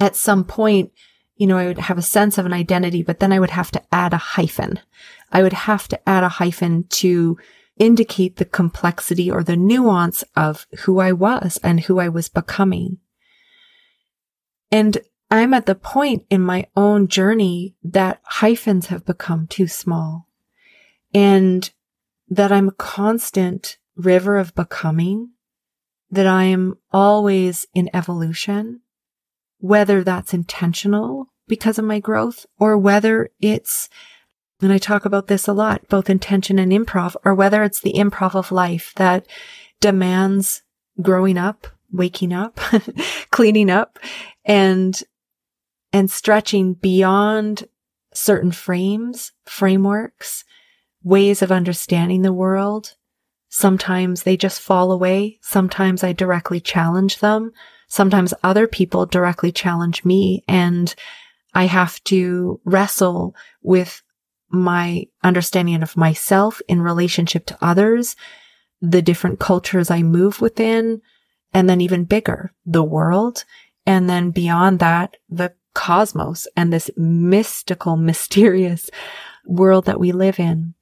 at 0.00 0.16
some 0.16 0.44
point, 0.44 0.92
you 1.36 1.46
know, 1.46 1.58
I 1.58 1.66
would 1.66 1.78
have 1.78 1.98
a 1.98 2.02
sense 2.02 2.38
of 2.38 2.46
an 2.46 2.52
identity, 2.52 3.02
but 3.02 3.20
then 3.20 3.32
I 3.32 3.40
would 3.40 3.50
have 3.50 3.70
to 3.72 3.82
add 3.92 4.12
a 4.12 4.18
hyphen. 4.18 4.80
I 5.32 5.42
would 5.42 5.52
have 5.52 5.88
to 5.88 6.08
add 6.08 6.24
a 6.24 6.28
hyphen 6.28 6.84
to 6.84 7.36
indicate 7.78 8.36
the 8.36 8.44
complexity 8.44 9.30
or 9.30 9.42
the 9.42 9.56
nuance 9.56 10.24
of 10.34 10.66
who 10.80 10.98
I 10.98 11.12
was 11.12 11.58
and 11.62 11.80
who 11.80 11.98
I 11.98 12.08
was 12.08 12.28
becoming. 12.28 12.98
And 14.70 14.98
I'm 15.30 15.52
at 15.52 15.66
the 15.66 15.74
point 15.74 16.24
in 16.30 16.40
my 16.40 16.66
own 16.74 17.08
journey 17.08 17.74
that 17.82 18.20
hyphens 18.24 18.86
have 18.86 19.04
become 19.04 19.46
too 19.46 19.66
small 19.66 20.28
and 21.12 21.68
that 22.28 22.50
I'm 22.50 22.68
a 22.68 22.72
constant 22.72 23.76
river 23.96 24.38
of 24.38 24.54
becoming, 24.54 25.30
that 26.10 26.26
I 26.26 26.44
am 26.44 26.78
always 26.92 27.66
in 27.74 27.90
evolution, 27.94 28.80
whether 29.58 30.04
that's 30.04 30.34
intentional 30.34 31.32
because 31.48 31.78
of 31.78 31.84
my 31.84 32.00
growth 32.00 32.46
or 32.58 32.76
whether 32.76 33.30
it's, 33.40 33.88
and 34.60 34.72
I 34.72 34.78
talk 34.78 35.04
about 35.04 35.26
this 35.26 35.48
a 35.48 35.52
lot, 35.52 35.88
both 35.88 36.10
intention 36.10 36.58
and 36.58 36.72
improv, 36.72 37.16
or 37.24 37.34
whether 37.34 37.62
it's 37.62 37.80
the 37.80 37.94
improv 37.94 38.34
of 38.34 38.52
life 38.52 38.92
that 38.96 39.26
demands 39.80 40.62
growing 41.00 41.38
up, 41.38 41.66
waking 41.92 42.32
up, 42.32 42.58
cleaning 43.30 43.70
up 43.70 43.98
and, 44.44 45.02
and 45.92 46.10
stretching 46.10 46.74
beyond 46.74 47.68
certain 48.14 48.50
frames, 48.50 49.32
frameworks, 49.44 50.44
ways 51.02 51.42
of 51.42 51.52
understanding 51.52 52.22
the 52.22 52.32
world 52.32 52.96
Sometimes 53.56 54.24
they 54.24 54.36
just 54.36 54.60
fall 54.60 54.92
away. 54.92 55.38
Sometimes 55.40 56.04
I 56.04 56.12
directly 56.12 56.60
challenge 56.60 57.20
them. 57.20 57.52
Sometimes 57.88 58.34
other 58.44 58.66
people 58.66 59.06
directly 59.06 59.50
challenge 59.50 60.04
me 60.04 60.44
and 60.46 60.94
I 61.54 61.64
have 61.64 62.04
to 62.04 62.60
wrestle 62.66 63.34
with 63.62 64.02
my 64.50 65.06
understanding 65.24 65.82
of 65.82 65.96
myself 65.96 66.60
in 66.68 66.82
relationship 66.82 67.46
to 67.46 67.56
others, 67.62 68.14
the 68.82 69.00
different 69.00 69.40
cultures 69.40 69.90
I 69.90 70.02
move 70.02 70.42
within, 70.42 71.00
and 71.54 71.66
then 71.66 71.80
even 71.80 72.04
bigger, 72.04 72.52
the 72.66 72.84
world. 72.84 73.44
And 73.86 74.06
then 74.06 74.32
beyond 74.32 74.80
that, 74.80 75.16
the 75.30 75.54
cosmos 75.72 76.46
and 76.58 76.70
this 76.70 76.90
mystical, 76.94 77.96
mysterious 78.10 78.90
world 79.46 79.86
that 79.86 79.98
we 79.98 80.12
live 80.12 80.38
in 80.38 80.74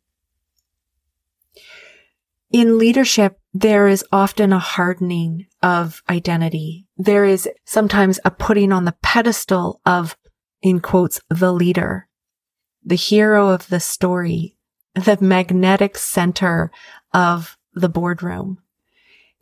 in 2.54 2.78
leadership, 2.78 3.40
there 3.52 3.88
is 3.88 4.04
often 4.12 4.52
a 4.52 4.60
hardening 4.60 5.44
of 5.60 6.00
identity. 6.08 6.86
There 6.96 7.24
is 7.24 7.48
sometimes 7.64 8.20
a 8.24 8.30
putting 8.30 8.70
on 8.70 8.84
the 8.84 8.94
pedestal 9.02 9.80
of, 9.84 10.16
in 10.62 10.78
quotes, 10.78 11.20
the 11.28 11.52
leader, 11.52 12.06
the 12.84 12.94
hero 12.94 13.48
of 13.48 13.66
the 13.70 13.80
story, 13.80 14.56
the 14.94 15.18
magnetic 15.20 15.98
center 15.98 16.70
of 17.12 17.58
the 17.72 17.88
boardroom. 17.88 18.58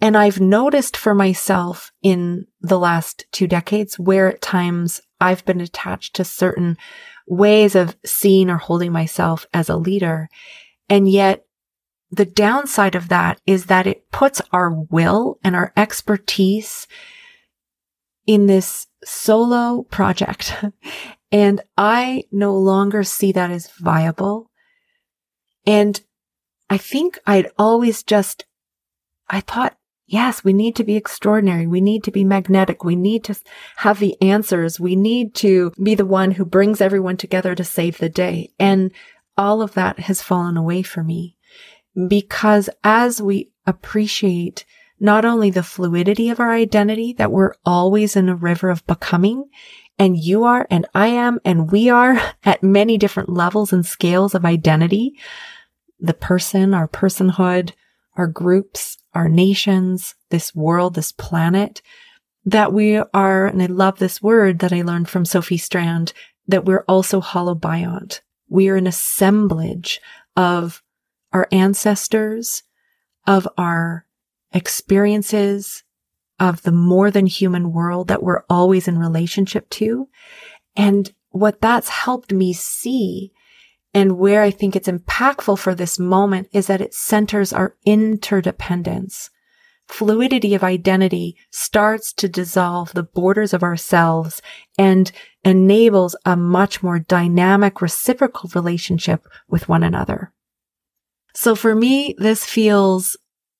And 0.00 0.16
I've 0.16 0.40
noticed 0.40 0.96
for 0.96 1.14
myself 1.14 1.92
in 2.00 2.46
the 2.62 2.78
last 2.78 3.26
two 3.30 3.46
decades 3.46 3.98
where 3.98 4.30
at 4.30 4.40
times 4.40 5.02
I've 5.20 5.44
been 5.44 5.60
attached 5.60 6.16
to 6.16 6.24
certain 6.24 6.78
ways 7.26 7.74
of 7.74 7.94
seeing 8.06 8.48
or 8.48 8.56
holding 8.56 8.90
myself 8.90 9.44
as 9.52 9.68
a 9.68 9.76
leader. 9.76 10.30
And 10.88 11.06
yet 11.06 11.44
the 12.12 12.26
downside 12.26 12.94
of 12.94 13.08
that 13.08 13.40
is 13.46 13.66
that 13.66 13.86
it 13.86 14.10
puts 14.10 14.42
our 14.52 14.70
will 14.70 15.38
and 15.42 15.56
our 15.56 15.72
expertise 15.76 16.86
in 18.26 18.46
this 18.46 18.86
solo 19.02 19.84
project. 19.84 20.62
and 21.32 21.62
I 21.78 22.24
no 22.30 22.54
longer 22.54 23.02
see 23.02 23.32
that 23.32 23.50
as 23.50 23.70
viable. 23.70 24.50
And 25.66 26.00
I 26.68 26.76
think 26.76 27.18
I'd 27.26 27.50
always 27.58 28.02
just, 28.02 28.44
I 29.30 29.40
thought, 29.40 29.78
yes, 30.06 30.44
we 30.44 30.52
need 30.52 30.76
to 30.76 30.84
be 30.84 30.96
extraordinary. 30.96 31.66
We 31.66 31.80
need 31.80 32.04
to 32.04 32.10
be 32.10 32.24
magnetic. 32.24 32.84
We 32.84 32.94
need 32.94 33.24
to 33.24 33.40
have 33.76 34.00
the 34.00 34.20
answers. 34.20 34.78
We 34.78 34.96
need 34.96 35.34
to 35.36 35.72
be 35.82 35.94
the 35.94 36.04
one 36.04 36.32
who 36.32 36.44
brings 36.44 36.82
everyone 36.82 37.16
together 37.16 37.54
to 37.54 37.64
save 37.64 37.96
the 37.96 38.10
day. 38.10 38.52
And 38.58 38.92
all 39.38 39.62
of 39.62 39.72
that 39.74 40.00
has 40.00 40.20
fallen 40.20 40.58
away 40.58 40.82
for 40.82 41.02
me 41.02 41.38
because 42.08 42.70
as 42.82 43.20
we 43.20 43.50
appreciate 43.66 44.64
not 45.00 45.24
only 45.24 45.50
the 45.50 45.64
fluidity 45.64 46.28
of 46.30 46.38
our 46.38 46.52
identity, 46.52 47.12
that 47.14 47.32
we're 47.32 47.54
always 47.66 48.14
in 48.14 48.28
a 48.28 48.36
river 48.36 48.70
of 48.70 48.86
becoming, 48.86 49.48
and 49.98 50.16
you 50.16 50.44
are, 50.44 50.66
and 50.70 50.86
I 50.94 51.08
am, 51.08 51.40
and 51.44 51.70
we 51.72 51.90
are 51.90 52.20
at 52.44 52.62
many 52.62 52.98
different 52.98 53.28
levels 53.28 53.72
and 53.72 53.84
scales 53.84 54.34
of 54.34 54.44
identity. 54.44 55.14
The 55.98 56.14
person, 56.14 56.72
our 56.72 56.88
personhood, 56.88 57.72
our 58.16 58.26
groups, 58.26 58.98
our 59.14 59.28
nations, 59.28 60.14
this 60.30 60.54
world, 60.54 60.94
this 60.94 61.12
planet, 61.12 61.82
that 62.44 62.72
we 62.72 62.96
are, 62.96 63.46
and 63.46 63.62
I 63.62 63.66
love 63.66 63.98
this 63.98 64.22
word 64.22 64.60
that 64.60 64.72
I 64.72 64.82
learned 64.82 65.08
from 65.08 65.24
Sophie 65.24 65.58
Strand, 65.58 66.12
that 66.46 66.64
we're 66.64 66.84
also 66.88 67.20
holobiont. 67.20 68.20
We 68.48 68.68
are 68.68 68.76
an 68.76 68.86
assemblage 68.86 70.00
of 70.36 70.81
our 71.32 71.48
ancestors, 71.52 72.62
of 73.26 73.48
our 73.56 74.06
experiences, 74.52 75.84
of 76.38 76.62
the 76.62 76.72
more 76.72 77.10
than 77.10 77.26
human 77.26 77.72
world 77.72 78.08
that 78.08 78.22
we're 78.22 78.42
always 78.50 78.88
in 78.88 78.98
relationship 78.98 79.68
to. 79.70 80.08
And 80.76 81.12
what 81.30 81.60
that's 81.60 81.88
helped 81.88 82.32
me 82.32 82.52
see 82.52 83.32
and 83.94 84.18
where 84.18 84.42
I 84.42 84.50
think 84.50 84.74
it's 84.74 84.88
impactful 84.88 85.58
for 85.58 85.74
this 85.74 85.98
moment 85.98 86.48
is 86.52 86.66
that 86.66 86.80
it 86.80 86.94
centers 86.94 87.52
our 87.52 87.76
interdependence. 87.84 89.30
Fluidity 89.86 90.54
of 90.54 90.64
identity 90.64 91.36
starts 91.50 92.12
to 92.14 92.28
dissolve 92.28 92.92
the 92.94 93.02
borders 93.02 93.52
of 93.52 93.62
ourselves 93.62 94.40
and 94.78 95.12
enables 95.44 96.16
a 96.24 96.36
much 96.36 96.82
more 96.82 96.98
dynamic 96.98 97.82
reciprocal 97.82 98.50
relationship 98.54 99.26
with 99.48 99.68
one 99.68 99.82
another. 99.82 100.32
So 101.34 101.54
for 101.54 101.74
me, 101.74 102.14
this 102.18 102.44
feels 102.44 103.16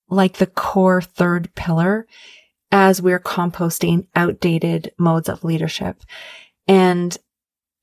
like 0.08 0.36
the 0.36 0.46
core 0.46 1.00
third 1.00 1.54
pillar 1.54 2.06
as 2.70 3.02
we're 3.02 3.20
composting 3.20 4.06
outdated 4.14 4.92
modes 4.98 5.28
of 5.28 5.44
leadership. 5.44 6.02
And 6.66 7.16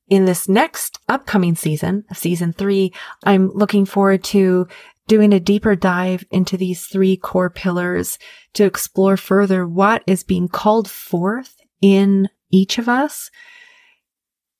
in 0.08 0.25
this 0.25 0.49
next 0.49 0.99
upcoming 1.08 1.56
season, 1.56 2.06
season 2.13 2.54
three, 2.54 2.93
I'm 3.23 3.49
looking 3.49 3.86
forward 3.86 4.23
to 4.25 4.67
doing 5.08 5.34
a 5.34 5.39
deeper 5.39 5.75
dive 5.75 6.23
into 6.32 6.58
these 6.58 6.86
three 6.86 7.17
core 7.17 7.49
pillars 7.49 8.17
to 8.54 8.63
explore 8.63 9.17
further 9.17 9.67
what 9.67 10.04
is 10.08 10.23
being 10.23 10.47
called 10.47 10.89
forth 10.89 11.56
in 11.82 12.30
each 12.52 12.78
of 12.78 12.89
us 12.89 13.30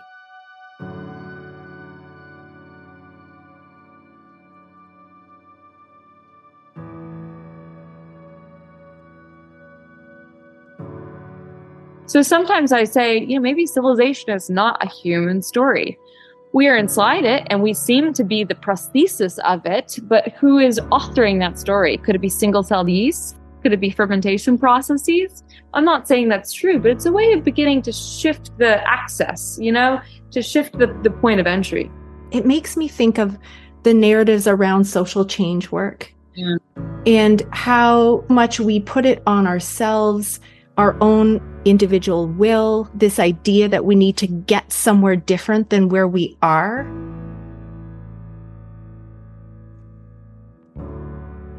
So 12.13 12.21
sometimes 12.21 12.71
I 12.71 12.83
say, 12.83 13.17
you 13.17 13.37
know, 13.37 13.41
maybe 13.41 13.65
civilization 13.65 14.29
is 14.29 14.47
not 14.47 14.77
a 14.85 14.87
human 14.87 15.41
story. 15.41 15.97
We 16.51 16.67
are 16.67 16.77
inside 16.77 17.25
it 17.25 17.41
and 17.47 17.63
we 17.63 17.73
seem 17.73 18.13
to 18.13 18.23
be 18.23 18.43
the 18.43 18.53
prosthesis 18.53 19.39
of 19.39 19.65
it, 19.65 19.97
but 20.03 20.27
who 20.33 20.59
is 20.59 20.79
authoring 20.91 21.39
that 21.39 21.57
story? 21.57 21.97
Could 21.97 22.13
it 22.13 22.21
be 22.21 22.29
single 22.29 22.61
celled 22.61 22.87
yeast? 22.87 23.39
Could 23.63 23.73
it 23.73 23.79
be 23.79 23.89
fermentation 23.89 24.59
processes? 24.59 25.43
I'm 25.73 25.85
not 25.85 26.07
saying 26.07 26.29
that's 26.29 26.53
true, 26.53 26.77
but 26.77 26.91
it's 26.91 27.07
a 27.07 27.11
way 27.11 27.33
of 27.33 27.43
beginning 27.43 27.81
to 27.81 27.91
shift 27.91 28.55
the 28.59 28.87
access, 28.87 29.57
you 29.59 29.71
know, 29.71 29.99
to 30.29 30.43
shift 30.43 30.77
the, 30.77 30.95
the 31.01 31.09
point 31.09 31.39
of 31.39 31.47
entry. 31.47 31.89
It 32.29 32.45
makes 32.45 32.77
me 32.77 32.87
think 32.87 33.17
of 33.17 33.39
the 33.81 33.93
narratives 33.95 34.47
around 34.47 34.83
social 34.83 35.25
change 35.25 35.71
work 35.71 36.13
yeah. 36.35 36.57
and 37.07 37.41
how 37.49 38.23
much 38.29 38.59
we 38.59 38.81
put 38.81 39.07
it 39.07 39.23
on 39.25 39.47
ourselves 39.47 40.39
our 40.77 40.95
own 41.01 41.41
individual 41.65 42.27
will, 42.27 42.89
this 42.93 43.19
idea 43.19 43.69
that 43.69 43.85
we 43.85 43.95
need 43.95 44.17
to 44.17 44.27
get 44.27 44.71
somewhere 44.71 45.15
different 45.15 45.69
than 45.69 45.89
where 45.89 46.07
we 46.07 46.37
are. 46.41 46.83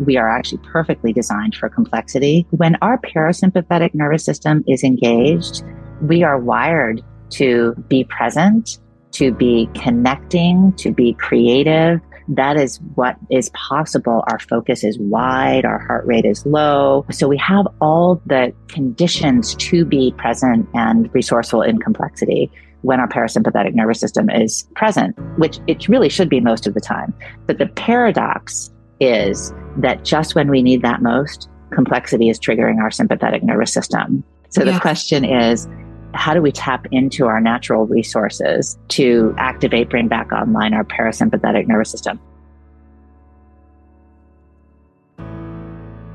We 0.01 0.17
are 0.17 0.29
actually 0.29 0.59
perfectly 0.73 1.13
designed 1.13 1.55
for 1.55 1.69
complexity. 1.69 2.47
When 2.51 2.77
our 2.83 2.99
parasympathetic 2.99 3.95
nervous 3.95 4.25
system 4.25 4.65
is 4.67 4.83
engaged, 4.83 5.63
we 6.03 6.25
are 6.25 6.39
wired 6.39 7.03
to 7.31 7.75
be 7.89 8.05
present, 8.05 8.79
to 9.13 9.33
be 9.33 9.71
connecting, 9.75 10.73
to 10.79 10.91
be 10.91 11.15
creative, 11.15 12.01
that 12.29 12.57
is 12.57 12.81
what 12.95 13.17
is 13.31 13.51
possible. 13.51 14.25
Our 14.29 14.39
focus 14.39 14.85
is 14.85 14.99
wide, 14.99 15.65
our 15.65 15.79
heart 15.79 16.07
rate 16.07 16.25
is 16.25 16.45
low. 16.47 17.05
So 17.11 17.29
we 17.29 17.37
have 17.39 17.67
all 17.81 18.21
the 18.27 18.53
conditions 18.69 19.55
to 19.57 19.85
be 19.85 20.15
present 20.17 20.69
and 20.75 21.13
resourceful 21.15 21.63
in 21.63 21.79
complexity 21.79 22.51
when 22.83 23.01
our 23.01 23.09
parasympathetic 23.09 23.75
nervous 23.75 23.99
system 23.99 24.29
is 24.31 24.69
present, 24.75 25.19
which 25.39 25.59
it 25.67 25.89
really 25.89 26.09
should 26.09 26.29
be 26.29 26.41
most 26.41 26.67
of 26.67 26.75
the 26.75 26.81
time. 26.81 27.15
But 27.47 27.59
the 27.59 27.67
paradox 27.67 28.71
is 29.01 29.53
that 29.79 30.05
just 30.05 30.35
when 30.35 30.51
we 30.51 30.63
need 30.63 30.83
that 30.83 31.03
most, 31.03 31.49
complexity 31.73 32.29
is 32.29 32.39
triggering 32.39 32.79
our 32.79 32.91
sympathetic 32.91 33.43
nervous 33.43 33.73
system. 33.73 34.23
So 34.51 34.65
the 34.65 34.79
question 34.79 35.25
is, 35.25 35.67
how 36.15 36.33
do 36.35 36.41
we 36.41 36.53
tap 36.53 36.87
into 36.91 37.27
our 37.27 37.41
natural 37.41 37.87
resources 37.87 38.79
to 38.89 39.35
activate, 39.37 39.91
bring 39.91 40.09
back 40.09 40.33
online 40.33 40.73
our 40.75 40.85
parasympathetic 40.85 41.67
nervous 41.67 41.91
system? 41.91 42.21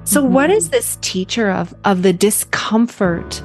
So, 0.03 0.23
mm-hmm. 0.23 0.33
what 0.33 0.49
is 0.49 0.69
this 0.69 0.97
teacher 1.01 1.51
of 1.51 1.73
of 1.83 2.01
the 2.01 2.13
discomfort 2.13 3.43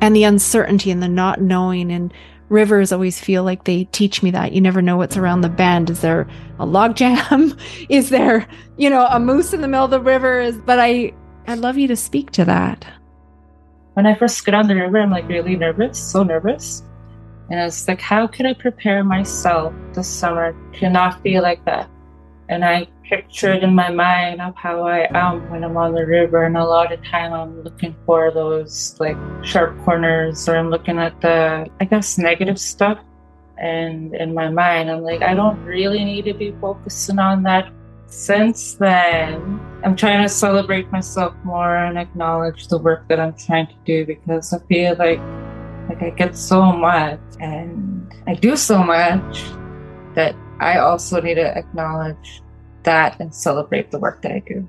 and 0.00 0.16
the 0.16 0.24
uncertainty 0.24 0.90
and 0.90 1.02
the 1.02 1.08
not 1.08 1.40
knowing? 1.42 1.92
And 1.92 2.12
rivers 2.48 2.92
always 2.92 3.20
feel 3.20 3.42
like 3.42 3.64
they 3.64 3.84
teach 3.84 4.22
me 4.22 4.30
that 4.30 4.52
you 4.52 4.60
never 4.60 4.80
know 4.80 4.96
what's 4.96 5.16
around 5.16 5.42
the 5.42 5.48
bend. 5.48 5.90
Is 5.90 6.00
there 6.00 6.26
a 6.58 6.64
log 6.64 6.96
jam? 6.96 7.56
is 7.88 8.08
there, 8.08 8.46
you 8.78 8.88
know, 8.88 9.06
a 9.10 9.20
moose 9.20 9.52
in 9.52 9.60
the 9.60 9.68
middle 9.68 9.84
of 9.84 9.90
the 9.90 10.00
river? 10.00 10.40
Is 10.40 10.56
but 10.56 10.78
I 10.78 11.12
I'd 11.46 11.58
love 11.58 11.76
you 11.76 11.88
to 11.88 11.96
speak 11.96 12.30
to 12.32 12.44
that 12.46 12.86
when 13.96 14.04
I 14.04 14.14
first 14.14 14.44
got 14.44 14.54
on 14.54 14.68
the 14.68 14.74
river, 14.74 15.00
I'm 15.00 15.10
like 15.10 15.26
really 15.26 15.56
nervous, 15.56 15.98
so 15.98 16.22
nervous. 16.22 16.82
And 17.48 17.58
I 17.58 17.64
was 17.64 17.88
like, 17.88 17.98
how 17.98 18.26
can 18.26 18.44
I 18.44 18.52
prepare 18.52 19.02
myself 19.02 19.72
this 19.94 20.06
summer 20.06 20.54
to 20.74 20.90
not 20.90 21.22
be 21.22 21.40
like 21.40 21.64
that? 21.64 21.88
And 22.50 22.62
I 22.62 22.88
pictured 23.08 23.62
in 23.62 23.74
my 23.74 23.90
mind 23.90 24.42
of 24.42 24.54
how 24.54 24.82
I 24.82 25.08
am 25.16 25.48
when 25.50 25.64
I'm 25.64 25.78
on 25.78 25.94
the 25.94 26.04
river, 26.04 26.44
and 26.44 26.58
a 26.58 26.64
lot 26.64 26.92
of 26.92 27.02
time 27.04 27.32
I'm 27.32 27.62
looking 27.62 27.96
for 28.04 28.30
those 28.30 28.94
like 29.00 29.16
sharp 29.42 29.82
corners, 29.82 30.46
or 30.46 30.58
I'm 30.58 30.68
looking 30.68 30.98
at 30.98 31.18
the, 31.22 31.66
I 31.80 31.84
guess, 31.86 32.18
negative 32.18 32.58
stuff. 32.58 32.98
And 33.56 34.14
in 34.14 34.34
my 34.34 34.50
mind, 34.50 34.90
I'm 34.90 35.00
like, 35.00 35.22
I 35.22 35.32
don't 35.32 35.58
really 35.64 36.04
need 36.04 36.26
to 36.26 36.34
be 36.34 36.54
focusing 36.60 37.18
on 37.18 37.44
that 37.44 37.72
since 38.08 38.74
then, 38.74 39.58
I'm 39.84 39.94
trying 39.94 40.22
to 40.22 40.28
celebrate 40.28 40.90
myself 40.90 41.34
more 41.44 41.76
and 41.76 41.98
acknowledge 41.98 42.68
the 42.68 42.78
work 42.78 43.06
that 43.08 43.20
I'm 43.20 43.34
trying 43.34 43.66
to 43.66 43.74
do 43.84 44.06
because 44.06 44.52
I 44.52 44.58
feel 44.60 44.96
like 44.96 45.20
like 45.88 46.02
I 46.02 46.10
get 46.10 46.36
so 46.36 46.72
much 46.72 47.20
and 47.38 48.12
I 48.26 48.34
do 48.34 48.56
so 48.56 48.82
much 48.82 49.44
that 50.14 50.34
I 50.58 50.78
also 50.78 51.20
need 51.20 51.34
to 51.34 51.56
acknowledge 51.56 52.42
that 52.82 53.20
and 53.20 53.32
celebrate 53.32 53.90
the 53.90 53.98
work 53.98 54.22
that 54.22 54.32
I 54.32 54.40
do. 54.40 54.66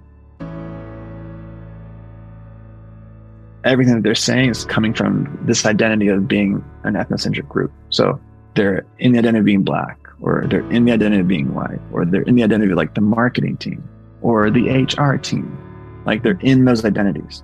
Everything 3.64 3.96
that 3.96 4.04
they're 4.04 4.14
saying 4.14 4.52
is 4.52 4.66
coming 4.66 4.94
from 4.94 5.40
this 5.44 5.66
identity 5.66 6.10
of 6.10 6.28
being 6.28 6.64
an 6.84 6.94
ethnocentric 6.94 7.48
group. 7.48 7.72
So 7.90 8.20
they're 8.56 8.86
in 9.00 9.14
the 9.14 9.20
identity 9.20 9.40
of 9.40 9.46
being 9.46 9.64
black, 9.64 9.98
or 10.22 10.46
they're 10.48 10.70
in 10.70 10.86
the 10.86 10.92
identity 10.92 11.22
of 11.22 11.28
being 11.28 11.54
white, 11.56 11.80
or 11.92 12.06
they're 12.06 12.22
in 12.24 12.36
the 12.36 12.44
identity 12.44 12.72
of 12.72 12.78
like 12.78 12.94
the 12.94 13.02
marketing 13.02 13.58
team 13.58 13.88
or 14.28 14.52
the 14.52 14.70
HR 14.70 15.16
team. 15.16 15.58
Like 16.06 16.22
they're 16.22 16.40
in 16.42 16.66
those 16.66 16.84
identities. 16.84 17.44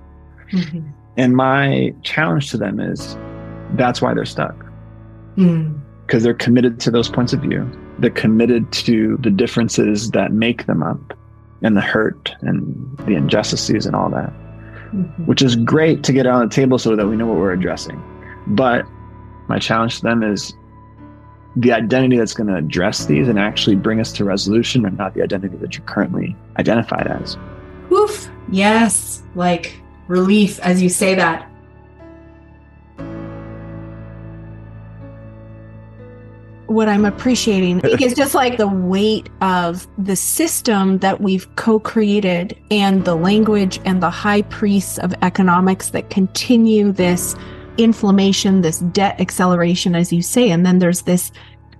Mm-hmm. 0.52 0.86
And 1.16 1.34
my 1.34 1.94
challenge 2.02 2.50
to 2.50 2.58
them 2.58 2.78
is 2.78 3.16
that's 3.72 4.02
why 4.02 4.12
they're 4.12 4.26
stuck. 4.26 4.54
Because 5.34 5.46
mm. 5.46 6.22
they're 6.22 6.34
committed 6.34 6.80
to 6.80 6.90
those 6.90 7.08
points 7.08 7.32
of 7.32 7.40
view. 7.40 7.66
They're 8.00 8.10
committed 8.10 8.70
to 8.72 9.16
the 9.22 9.30
differences 9.30 10.10
that 10.10 10.32
make 10.32 10.66
them 10.66 10.82
up 10.82 11.16
and 11.62 11.74
the 11.74 11.80
hurt 11.80 12.34
and 12.42 12.98
the 13.06 13.14
injustices 13.14 13.86
and 13.86 13.96
all 13.96 14.10
that, 14.10 14.30
mm-hmm. 14.92 15.24
which 15.24 15.40
is 15.40 15.56
great 15.56 16.02
to 16.04 16.12
get 16.12 16.26
on 16.26 16.46
the 16.46 16.54
table 16.54 16.78
so 16.78 16.94
that 16.94 17.06
we 17.06 17.16
know 17.16 17.26
what 17.26 17.38
we're 17.38 17.52
addressing. 17.52 18.02
But 18.48 18.84
my 19.48 19.58
challenge 19.58 19.96
to 19.96 20.02
them 20.02 20.22
is 20.22 20.52
the 21.56 21.72
identity 21.72 22.16
that's 22.16 22.34
going 22.34 22.48
to 22.48 22.56
address 22.56 23.06
these 23.06 23.28
and 23.28 23.38
actually 23.38 23.76
bring 23.76 24.00
us 24.00 24.12
to 24.12 24.24
resolution 24.24 24.84
and 24.84 24.98
not 24.98 25.14
the 25.14 25.22
identity 25.22 25.56
that 25.56 25.76
you're 25.76 25.86
currently 25.86 26.36
identified 26.58 27.06
as. 27.06 27.36
Woof. 27.90 28.28
Yes. 28.50 29.22
Like 29.34 29.80
relief 30.08 30.58
as 30.60 30.82
you 30.82 30.88
say 30.88 31.14
that. 31.14 31.48
What 36.66 36.88
I'm 36.88 37.04
appreciating 37.04 37.80
is 38.00 38.14
just 38.14 38.34
like 38.34 38.56
the 38.56 38.66
weight 38.66 39.28
of 39.40 39.86
the 39.96 40.16
system 40.16 40.98
that 40.98 41.20
we've 41.20 41.54
co 41.54 41.78
created 41.78 42.58
and 42.72 43.04
the 43.04 43.14
language 43.14 43.78
and 43.84 44.02
the 44.02 44.10
high 44.10 44.42
priests 44.42 44.98
of 44.98 45.14
economics 45.22 45.90
that 45.90 46.10
continue 46.10 46.90
this 46.90 47.36
inflammation, 47.78 48.62
this 48.62 48.80
debt 48.80 49.20
acceleration, 49.20 49.94
as 49.94 50.12
you 50.12 50.22
say. 50.22 50.50
And 50.50 50.64
then 50.64 50.78
there's 50.78 51.02
this 51.02 51.32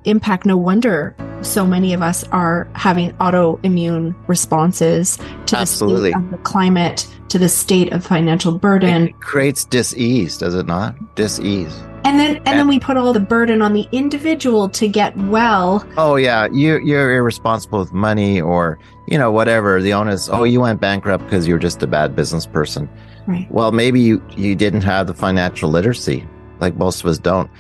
impact. 0.05 0.47
No 0.47 0.57
wonder 0.57 1.15
so 1.43 1.67
many 1.67 1.93
of 1.93 2.03
us 2.03 2.25
are 2.25 2.69
having 2.75 3.13
autoimmune 3.15 4.15
responses 4.29 5.19
to 5.47 5.59
Absolutely. 5.59 6.13
the, 6.13 6.29
the 6.33 6.39
climate, 6.39 7.07
to 7.29 7.39
the 7.39 7.49
state 7.49 7.93
of 7.93 8.05
financial 8.05 8.59
burden. 8.59 9.09
It 9.09 9.21
creates 9.21 9.65
dis-ease, 9.65 10.39
does 10.39 10.55
it 10.55 10.67
not? 10.67 10.95
Dis-ease. 11.17 11.75
And 12.05 12.21
then 12.21 12.37
and, 12.37 12.49
and 12.49 12.59
then 12.59 12.69
we 12.69 12.79
put 12.79 12.99
all 12.99 13.15
the 13.15 13.21
burden 13.21 13.63
on 13.63 13.73
the 13.73 13.89
individual 13.91 14.69
to 14.69 14.87
get 14.87 15.17
well. 15.17 15.87
Oh 15.97 16.17
yeah, 16.17 16.49
you 16.53 16.79
you're 16.81 17.11
irresponsible 17.15 17.79
with 17.79 17.95
money 17.95 18.43
or 18.43 18.79
you 19.09 19.17
know 19.17 19.33
whatever. 19.33 19.81
The 19.81 19.95
onus, 19.95 20.29
oh 20.29 20.45
you 20.45 20.61
went 20.61 20.83
bankrupt 20.83 21.25
because 21.25 21.49
you're 21.49 21.59
just 21.59 21.83
a 21.83 21.87
bad 21.87 22.15
business 22.15 22.45
person. 22.45 22.91
Right. 23.27 23.51
Well, 23.51 23.73
maybe 23.73 24.01
you 24.01 24.23
you 24.37 24.55
didn't 24.55 24.83
have 24.83 25.07
the 25.07 25.15
financial 25.15 25.71
literacy 25.71 26.27
like 26.61 26.77
most 26.77 27.01
of 27.01 27.07
us 27.07 27.19
don't. 27.19 27.51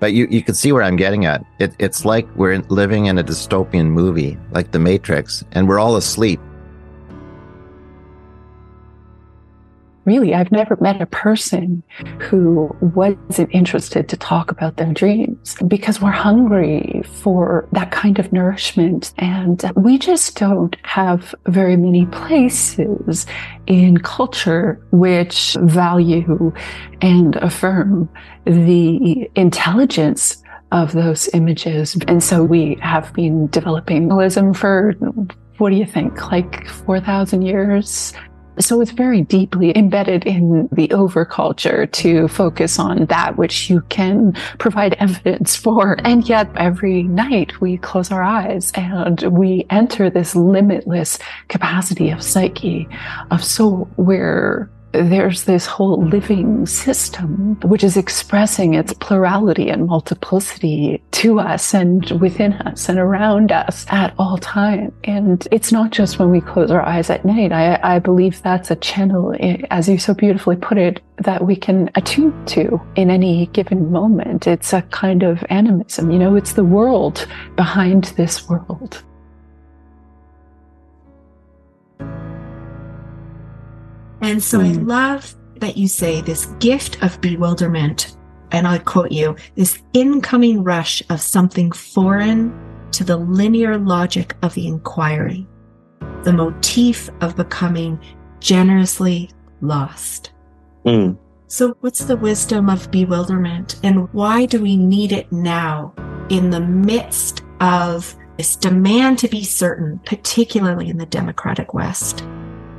But 0.00 0.12
you, 0.12 0.26
you 0.30 0.42
can 0.42 0.54
see 0.54 0.72
where 0.72 0.82
I'm 0.82 0.96
getting 0.96 1.24
at. 1.24 1.44
It, 1.58 1.74
it's 1.78 2.04
like 2.04 2.26
we're 2.36 2.58
living 2.68 3.06
in 3.06 3.18
a 3.18 3.24
dystopian 3.24 3.86
movie, 3.86 4.36
like 4.50 4.72
The 4.72 4.78
Matrix, 4.78 5.44
and 5.52 5.68
we're 5.68 5.78
all 5.78 5.96
asleep. 5.96 6.40
Really, 10.04 10.34
I've 10.34 10.52
never 10.52 10.76
met 10.80 11.00
a 11.00 11.06
person 11.06 11.82
who 12.20 12.74
wasn't 12.80 13.50
interested 13.52 14.08
to 14.08 14.16
talk 14.16 14.50
about 14.50 14.76
their 14.76 14.92
dreams 14.92 15.56
because 15.66 16.00
we're 16.00 16.10
hungry 16.10 17.02
for 17.04 17.68
that 17.72 17.90
kind 17.90 18.18
of 18.18 18.32
nourishment. 18.32 19.12
And 19.18 19.62
we 19.76 19.98
just 19.98 20.36
don't 20.36 20.76
have 20.82 21.34
very 21.46 21.76
many 21.76 22.06
places 22.06 23.26
in 23.66 23.98
culture 23.98 24.80
which 24.90 25.56
value 25.60 26.52
and 27.00 27.36
affirm 27.36 28.08
the 28.44 29.28
intelligence 29.34 30.42
of 30.72 30.92
those 30.92 31.28
images. 31.34 31.96
And 32.08 32.22
so 32.22 32.42
we 32.42 32.76
have 32.82 33.12
been 33.12 33.46
developing 33.48 34.08
realism 34.08 34.52
for, 34.52 34.92
what 35.58 35.70
do 35.70 35.76
you 35.76 35.86
think, 35.86 36.30
like 36.32 36.66
4,000 36.68 37.42
years? 37.42 38.12
So 38.58 38.80
it's 38.80 38.92
very 38.92 39.22
deeply 39.22 39.76
embedded 39.76 40.24
in 40.26 40.68
the 40.72 40.88
overculture 40.88 41.90
to 41.90 42.28
focus 42.28 42.78
on 42.78 43.06
that 43.06 43.36
which 43.36 43.68
you 43.68 43.80
can 43.88 44.32
provide 44.58 44.94
evidence 44.94 45.56
for. 45.56 45.96
And 46.04 46.28
yet 46.28 46.50
every 46.56 47.02
night 47.02 47.60
we 47.60 47.78
close 47.78 48.10
our 48.10 48.22
eyes 48.22 48.70
and 48.74 49.22
we 49.22 49.66
enter 49.70 50.08
this 50.10 50.36
limitless 50.36 51.18
capacity 51.48 52.10
of 52.10 52.22
psyche, 52.22 52.88
of 53.30 53.42
soul, 53.42 53.88
where 53.96 54.70
there's 54.94 55.44
this 55.44 55.66
whole 55.66 56.04
living 56.06 56.66
system 56.66 57.58
which 57.62 57.82
is 57.82 57.96
expressing 57.96 58.74
its 58.74 58.92
plurality 58.94 59.68
and 59.68 59.86
multiplicity 59.86 61.02
to 61.10 61.40
us 61.40 61.74
and 61.74 62.10
within 62.20 62.52
us 62.54 62.88
and 62.88 62.98
around 62.98 63.52
us 63.52 63.86
at 63.88 64.14
all 64.18 64.38
time. 64.38 64.92
And 65.04 65.46
it's 65.50 65.72
not 65.72 65.90
just 65.90 66.18
when 66.18 66.30
we 66.30 66.40
close 66.40 66.70
our 66.70 66.82
eyes 66.82 67.10
at 67.10 67.24
night. 67.24 67.52
I, 67.52 67.78
I 67.82 67.98
believe 67.98 68.42
that's 68.42 68.70
a 68.70 68.76
channel, 68.76 69.34
eh, 69.40 69.58
as 69.70 69.88
you 69.88 69.98
so 69.98 70.14
beautifully 70.14 70.56
put 70.56 70.78
it, 70.78 71.00
that 71.18 71.46
we 71.46 71.56
can 71.56 71.90
attune 71.94 72.44
to 72.46 72.80
in 72.96 73.10
any 73.10 73.46
given 73.46 73.90
moment. 73.90 74.46
It's 74.46 74.72
a 74.72 74.82
kind 74.82 75.22
of 75.22 75.44
animism, 75.50 76.10
you 76.10 76.18
know, 76.18 76.34
it's 76.36 76.54
the 76.54 76.64
world 76.64 77.26
behind 77.56 78.04
this 78.16 78.48
world. 78.48 79.02
And 84.24 84.42
so 84.42 84.58
mm. 84.58 84.64
I 84.64 84.72
love 84.80 85.36
that 85.56 85.76
you 85.76 85.86
say 85.86 86.22
this 86.22 86.46
gift 86.58 87.02
of 87.02 87.20
bewilderment, 87.20 88.16
and 88.52 88.66
I 88.66 88.78
quote 88.78 89.12
you 89.12 89.36
this 89.54 89.82
incoming 89.92 90.64
rush 90.64 91.02
of 91.10 91.20
something 91.20 91.70
foreign 91.70 92.58
to 92.92 93.04
the 93.04 93.18
linear 93.18 93.76
logic 93.76 94.34
of 94.42 94.54
the 94.54 94.66
inquiry, 94.66 95.46
the 96.22 96.32
motif 96.32 97.10
of 97.20 97.36
becoming 97.36 98.00
generously 98.40 99.28
lost. 99.60 100.32
Mm. 100.86 101.18
So, 101.46 101.76
what's 101.80 102.06
the 102.06 102.16
wisdom 102.16 102.70
of 102.70 102.90
bewilderment, 102.90 103.78
and 103.84 104.10
why 104.14 104.46
do 104.46 104.62
we 104.62 104.78
need 104.78 105.12
it 105.12 105.30
now 105.32 105.92
in 106.30 106.48
the 106.48 106.60
midst 106.60 107.42
of 107.60 108.16
this 108.38 108.56
demand 108.56 109.18
to 109.18 109.28
be 109.28 109.44
certain, 109.44 110.00
particularly 110.06 110.88
in 110.88 110.96
the 110.96 111.04
democratic 111.04 111.74
West? 111.74 112.24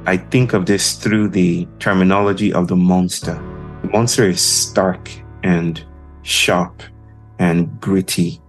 I 0.08 0.18
think 0.18 0.54
of 0.54 0.68
this 0.68 0.94
through 0.94 1.30
the 1.30 1.68
terminology 1.80 2.54
of 2.54 2.68
the 2.68 2.76
monster. 2.76 3.34
The 3.82 3.89
monster 3.89 4.30
is 4.30 4.39
stark 4.39 5.10
and 5.41 5.84
sharp 6.22 6.84
and 7.39 7.80
gritty. 7.82 8.39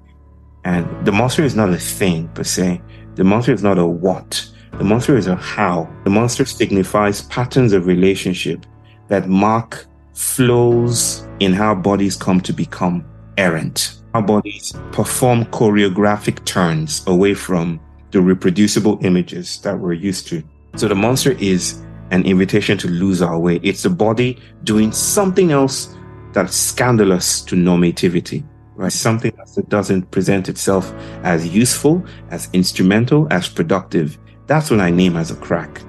And 0.64 1.06
the 1.06 1.12
monster 1.12 1.42
is 1.44 1.56
not 1.56 1.70
a 1.70 1.78
thing 1.78 2.28
per 2.28 2.44
se. 2.44 2.82
The 3.14 3.24
monster 3.24 3.54
is 3.54 3.62
not 3.62 3.78
a 3.78 3.86
what. 3.86 4.46
The 4.72 4.84
monster 4.84 5.16
is 5.16 5.28
a 5.28 5.36
how. 5.36 5.88
The 6.04 6.10
monster 6.10 6.44
signifies 6.44 7.22
patterns 7.22 7.72
of 7.72 7.86
relationship 7.86 8.66
that 9.08 9.26
mark 9.26 9.86
flows 10.12 11.26
in 11.40 11.54
how 11.54 11.74
bodies 11.74 12.16
come 12.16 12.42
to 12.42 12.52
become 12.52 13.02
errant. 13.38 14.02
Our 14.12 14.20
bodies 14.20 14.74
perform 14.92 15.46
choreographic 15.46 16.44
turns 16.44 17.02
away 17.06 17.32
from 17.32 17.80
the 18.10 18.20
reproducible 18.20 18.98
images 19.02 19.58
that 19.62 19.78
we're 19.78 19.94
used 19.94 20.28
to. 20.28 20.42
So 20.76 20.88
the 20.88 20.94
monster 20.94 21.32
is 21.32 21.82
an 22.10 22.26
invitation 22.26 22.76
to 22.78 22.88
lose 22.88 23.22
our 23.22 23.38
way. 23.38 23.60
It's 23.62 23.82
the 23.82 23.90
body 23.90 24.38
doing 24.62 24.92
something 24.92 25.50
else 25.50 25.96
that's 26.34 26.54
scandalous 26.54 27.40
to 27.44 27.56
normativity, 27.56 28.46
right? 28.74 28.92
Something 28.92 29.32
that 29.36 29.68
doesn't 29.70 30.10
present 30.10 30.50
itself 30.50 30.92
as 31.22 31.48
useful, 31.48 32.04
as 32.30 32.50
instrumental, 32.52 33.26
as 33.30 33.48
productive. 33.48 34.18
That's 34.46 34.70
what 34.70 34.80
I 34.80 34.90
name 34.90 35.16
as 35.16 35.30
a 35.30 35.36
crack. 35.36 35.80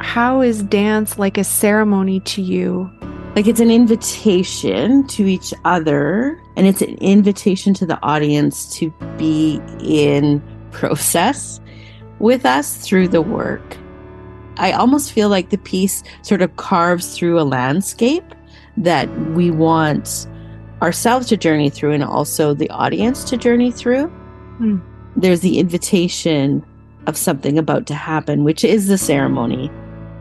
How 0.00 0.40
is 0.40 0.62
dance 0.62 1.18
like 1.18 1.36
a 1.36 1.44
ceremony 1.44 2.20
to 2.20 2.40
you? 2.40 2.90
Like 3.34 3.48
it's 3.48 3.60
an 3.60 3.70
invitation 3.70 5.06
to 5.08 5.26
each 5.26 5.52
other 5.64 6.40
and 6.56 6.66
it's 6.68 6.82
an 6.82 6.96
invitation 6.98 7.74
to 7.74 7.86
the 7.86 8.00
audience 8.02 8.70
to 8.76 8.90
be 9.18 9.60
in 9.80 10.40
process 10.70 11.60
with 12.20 12.46
us 12.46 12.76
through 12.76 13.08
the 13.08 13.22
work. 13.22 13.76
I 14.56 14.70
almost 14.70 15.12
feel 15.12 15.28
like 15.28 15.50
the 15.50 15.58
piece 15.58 16.04
sort 16.22 16.42
of 16.42 16.54
carves 16.56 17.16
through 17.16 17.40
a 17.40 17.42
landscape 17.42 18.24
that 18.76 19.08
we 19.30 19.50
want 19.50 20.28
ourselves 20.80 21.26
to 21.28 21.36
journey 21.36 21.70
through 21.70 21.92
and 21.92 22.04
also 22.04 22.54
the 22.54 22.70
audience 22.70 23.24
to 23.24 23.36
journey 23.36 23.72
through. 23.72 24.06
Hmm. 24.58 24.78
There's 25.16 25.40
the 25.40 25.58
invitation 25.58 26.64
of 27.08 27.16
something 27.16 27.58
about 27.58 27.86
to 27.86 27.94
happen, 27.94 28.44
which 28.44 28.64
is 28.64 28.86
the 28.86 28.98
ceremony, 28.98 29.68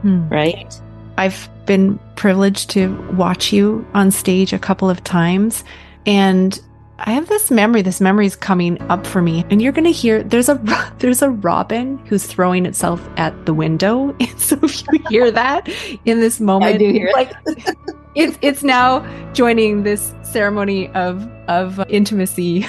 Hmm. 0.01 0.27
right? 0.29 0.81
I've 1.17 1.49
been 1.65 1.99
privileged 2.15 2.69
to 2.71 2.95
watch 3.13 3.53
you 3.53 3.85
on 3.93 4.11
stage 4.11 4.53
a 4.53 4.59
couple 4.59 4.89
of 4.89 5.03
times 5.03 5.63
and 6.05 6.59
I 7.05 7.11
have 7.11 7.27
this 7.27 7.51
memory. 7.51 7.81
This 7.81 7.99
memory 7.99 8.25
is 8.27 8.35
coming 8.35 8.81
up 8.83 9.05
for 9.05 9.21
me, 9.21 9.43
and 9.49 9.61
you're 9.61 9.73
going 9.73 9.83
to 9.85 9.91
hear 9.91 10.23
there's 10.23 10.47
a 10.47 10.55
there's 10.99 11.21
a 11.21 11.29
robin 11.29 11.97
who's 12.05 12.25
throwing 12.25 12.65
itself 12.65 13.07
at 13.17 13.45
the 13.45 13.53
window. 13.53 14.15
And 14.23 14.39
so 14.39 14.57
if 14.63 14.83
you 14.91 15.03
hear 15.09 15.31
that 15.31 15.69
in 16.05 16.19
this 16.19 16.39
moment, 16.39 16.75
I 16.75 16.77
do 16.77 16.91
hear 16.91 17.09
like 17.13 17.33
it's 18.15 18.37
it's 18.41 18.63
now 18.63 19.01
joining 19.33 19.83
this 19.83 20.13
ceremony 20.21 20.87
of 20.89 21.27
of 21.47 21.79
intimacy 21.89 22.65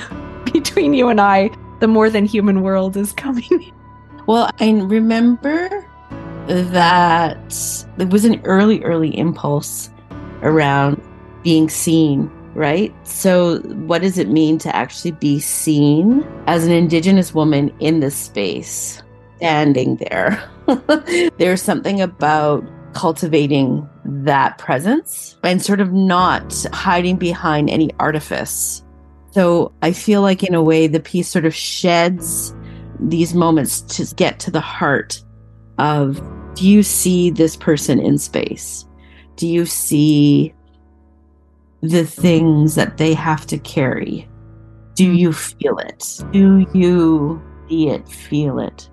between 0.53 0.95
you 0.95 1.09
and 1.09 1.21
I. 1.21 1.51
The 1.81 1.89
more 1.89 2.09
than 2.09 2.25
human 2.25 2.63
world 2.63 2.97
is 2.97 3.13
coming. 3.13 3.73
Well, 4.27 4.51
I 4.59 4.71
remember 4.71 5.87
that 6.47 7.87
it 7.99 8.11
was 8.11 8.25
an 8.25 8.41
early, 8.45 8.83
early 8.85 9.17
impulse 9.17 9.91
around 10.43 11.01
being 11.43 11.69
seen 11.69 12.31
right? 12.55 12.95
So, 13.07 13.59
what 13.61 14.03
does 14.03 14.19
it 14.19 14.29
mean 14.29 14.59
to 14.59 14.75
actually 14.75 15.13
be 15.13 15.41
seen 15.41 16.27
as 16.47 16.65
an 16.65 16.73
Indigenous 16.73 17.35
woman 17.35 17.75
in 17.81 18.01
this 18.01 18.17
space, 18.17 19.03
standing 19.37 19.97
there? 19.97 20.43
There's 21.39 21.63
something 21.63 22.01
about 22.01 22.65
cultivating 22.95 23.89
that 24.05 24.57
presence 24.59 25.37
and 25.43 25.61
sort 25.61 25.81
of 25.81 25.93
not 25.93 26.55
hiding 26.73 27.17
behind 27.17 27.69
any 27.69 27.91
artifice. 27.99 28.83
So 29.33 29.73
I 29.83 29.93
feel 29.93 30.23
like, 30.23 30.43
in 30.43 30.55
a 30.55 30.63
way, 30.63 30.87
the 30.87 31.01
piece 31.01 31.29
sort 31.29 31.45
of 31.45 31.55
sheds 31.55 32.55
these 33.01 33.35
moments 33.35 33.81
to 33.81 34.15
get 34.15 34.39
to 34.41 34.51
the 34.51 34.61
heart 34.61 35.23
of 35.79 36.23
do 36.55 36.69
you 36.69 36.83
see 36.83 37.31
this 37.31 37.57
person 37.57 38.01
in 38.01 38.19
space? 38.19 38.87
Do 39.37 39.47
you 39.47 39.67
see 39.67 40.55
the 41.81 42.05
things 42.05 42.77
that 42.77 42.97
they 42.97 43.14
have 43.14 43.47
to 43.47 43.59
carry? 43.59 44.29
Do 44.95 45.12
you 45.12 45.33
feel 45.33 45.79
it? 45.79 46.21
Do 46.31 46.67
you 46.73 47.43
see 47.69 47.88
it, 47.88 48.09
feel 48.09 48.59
it? 48.59 48.88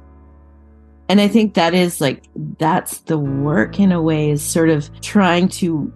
And 1.10 1.21
I 1.21 1.28
think 1.28 1.54
that 1.54 1.74
is 1.74 2.02
like, 2.02 2.24
that's 2.58 3.00
the 3.02 3.17
work 3.17 3.80
in 3.80 3.91
a 3.91 4.02
way, 4.02 4.32
is 4.32 4.41
sort 4.41 4.69
of 4.69 4.89
trying 5.02 5.50
to 5.50 5.91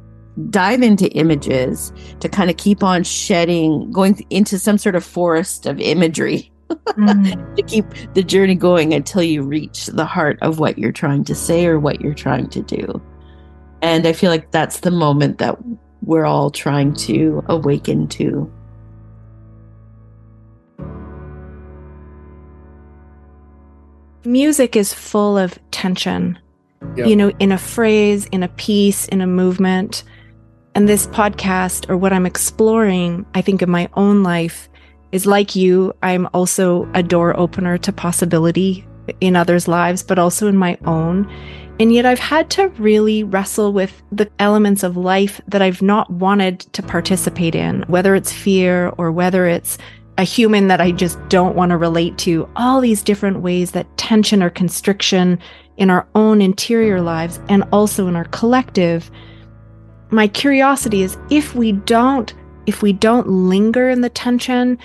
dive 0.49 0.81
into 0.81 1.09
images 1.13 1.93
to 2.19 2.27
kind 2.27 2.49
of 2.49 2.57
keep 2.57 2.83
on 2.83 3.03
shedding, 3.03 3.89
going 3.91 4.23
into 4.29 4.59
some 4.59 4.77
sort 4.77 4.95
of 4.95 5.03
forest 5.03 5.65
of 5.65 5.79
imagery 5.79 6.51
mm. 6.69 7.55
to 7.55 7.63
keep 7.63 7.85
the 8.13 8.23
journey 8.23 8.55
going 8.55 8.93
until 8.93 9.23
you 9.23 9.41
reach 9.41 9.87
the 9.87 10.05
heart 10.05 10.37
of 10.41 10.59
what 10.59 10.77
you're 10.77 10.91
trying 10.91 11.23
to 11.25 11.35
say 11.35 11.65
or 11.65 11.79
what 11.79 12.01
you're 12.01 12.13
trying 12.13 12.49
to 12.49 12.61
do. 12.61 13.01
And 13.81 14.07
I 14.07 14.13
feel 14.13 14.31
like 14.31 14.51
that's 14.51 14.79
the 14.79 14.91
moment 14.91 15.37
that 15.37 15.57
we're 16.01 16.25
all 16.25 16.49
trying 16.49 16.93
to 16.93 17.43
awaken 17.47 18.07
to. 18.09 18.51
Music 24.23 24.75
is 24.75 24.91
full 24.91 25.37
of 25.37 25.59
tension, 25.69 26.39
yep. 26.95 27.07
you 27.07 27.15
know, 27.15 27.29
in 27.39 27.51
a 27.51 27.57
phrase, 27.59 28.25
in 28.31 28.41
a 28.41 28.47
piece, 28.47 29.07
in 29.07 29.21
a 29.21 29.27
movement. 29.27 30.03
And 30.73 30.89
this 30.89 31.07
podcast, 31.07 31.89
or 31.89 31.95
what 31.95 32.11
I'm 32.11 32.25
exploring, 32.25 33.25
I 33.33 33.41
think, 33.41 33.61
in 33.61 33.69
my 33.69 33.87
own 33.93 34.23
life, 34.23 34.67
is 35.15 35.25
like 35.25 35.55
you. 35.55 35.93
I'm 36.03 36.27
also 36.33 36.89
a 36.93 37.01
door 37.01 37.39
opener 37.39 37.77
to 37.77 37.93
possibility 37.93 38.85
in 39.21 39.37
others' 39.37 39.65
lives, 39.65 40.03
but 40.03 40.19
also 40.19 40.47
in 40.47 40.57
my 40.57 40.77
own. 40.83 41.31
And 41.79 41.93
yet 41.93 42.05
I've 42.05 42.19
had 42.19 42.49
to 42.51 42.67
really 42.77 43.23
wrestle 43.23 43.71
with 43.71 44.03
the 44.11 44.29
elements 44.39 44.83
of 44.83 44.97
life 44.97 45.39
that 45.47 45.61
I've 45.61 45.81
not 45.81 46.09
wanted 46.09 46.59
to 46.73 46.83
participate 46.83 47.55
in, 47.55 47.83
whether 47.83 48.13
it's 48.13 48.33
fear 48.33 48.89
or 48.97 49.09
whether 49.09 49.45
it's 49.45 49.77
a 50.17 50.23
human 50.23 50.67
that 50.67 50.81
I 50.81 50.91
just 50.91 51.17
don't 51.29 51.55
want 51.55 51.69
to 51.69 51.77
relate 51.77 52.17
to, 52.19 52.49
all 52.57 52.81
these 52.81 53.01
different 53.01 53.39
ways 53.39 53.71
that 53.71 53.97
tension 53.97 54.43
or 54.43 54.49
constriction 54.49 55.39
in 55.77 55.89
our 55.89 56.05
own 56.13 56.41
interior 56.41 57.01
lives 57.01 57.39
and 57.47 57.63
also 57.71 58.09
in 58.09 58.17
our 58.17 58.25
collective. 58.25 59.09
My 60.09 60.27
curiosity 60.27 61.03
is 61.03 61.17
if 61.29 61.55
we 61.55 61.71
don't, 61.71 62.33
if 62.65 62.81
we 62.81 62.91
don't 62.91 63.27
linger 63.27 63.89
in 63.89 64.01
the 64.01 64.09
tension, 64.09 64.77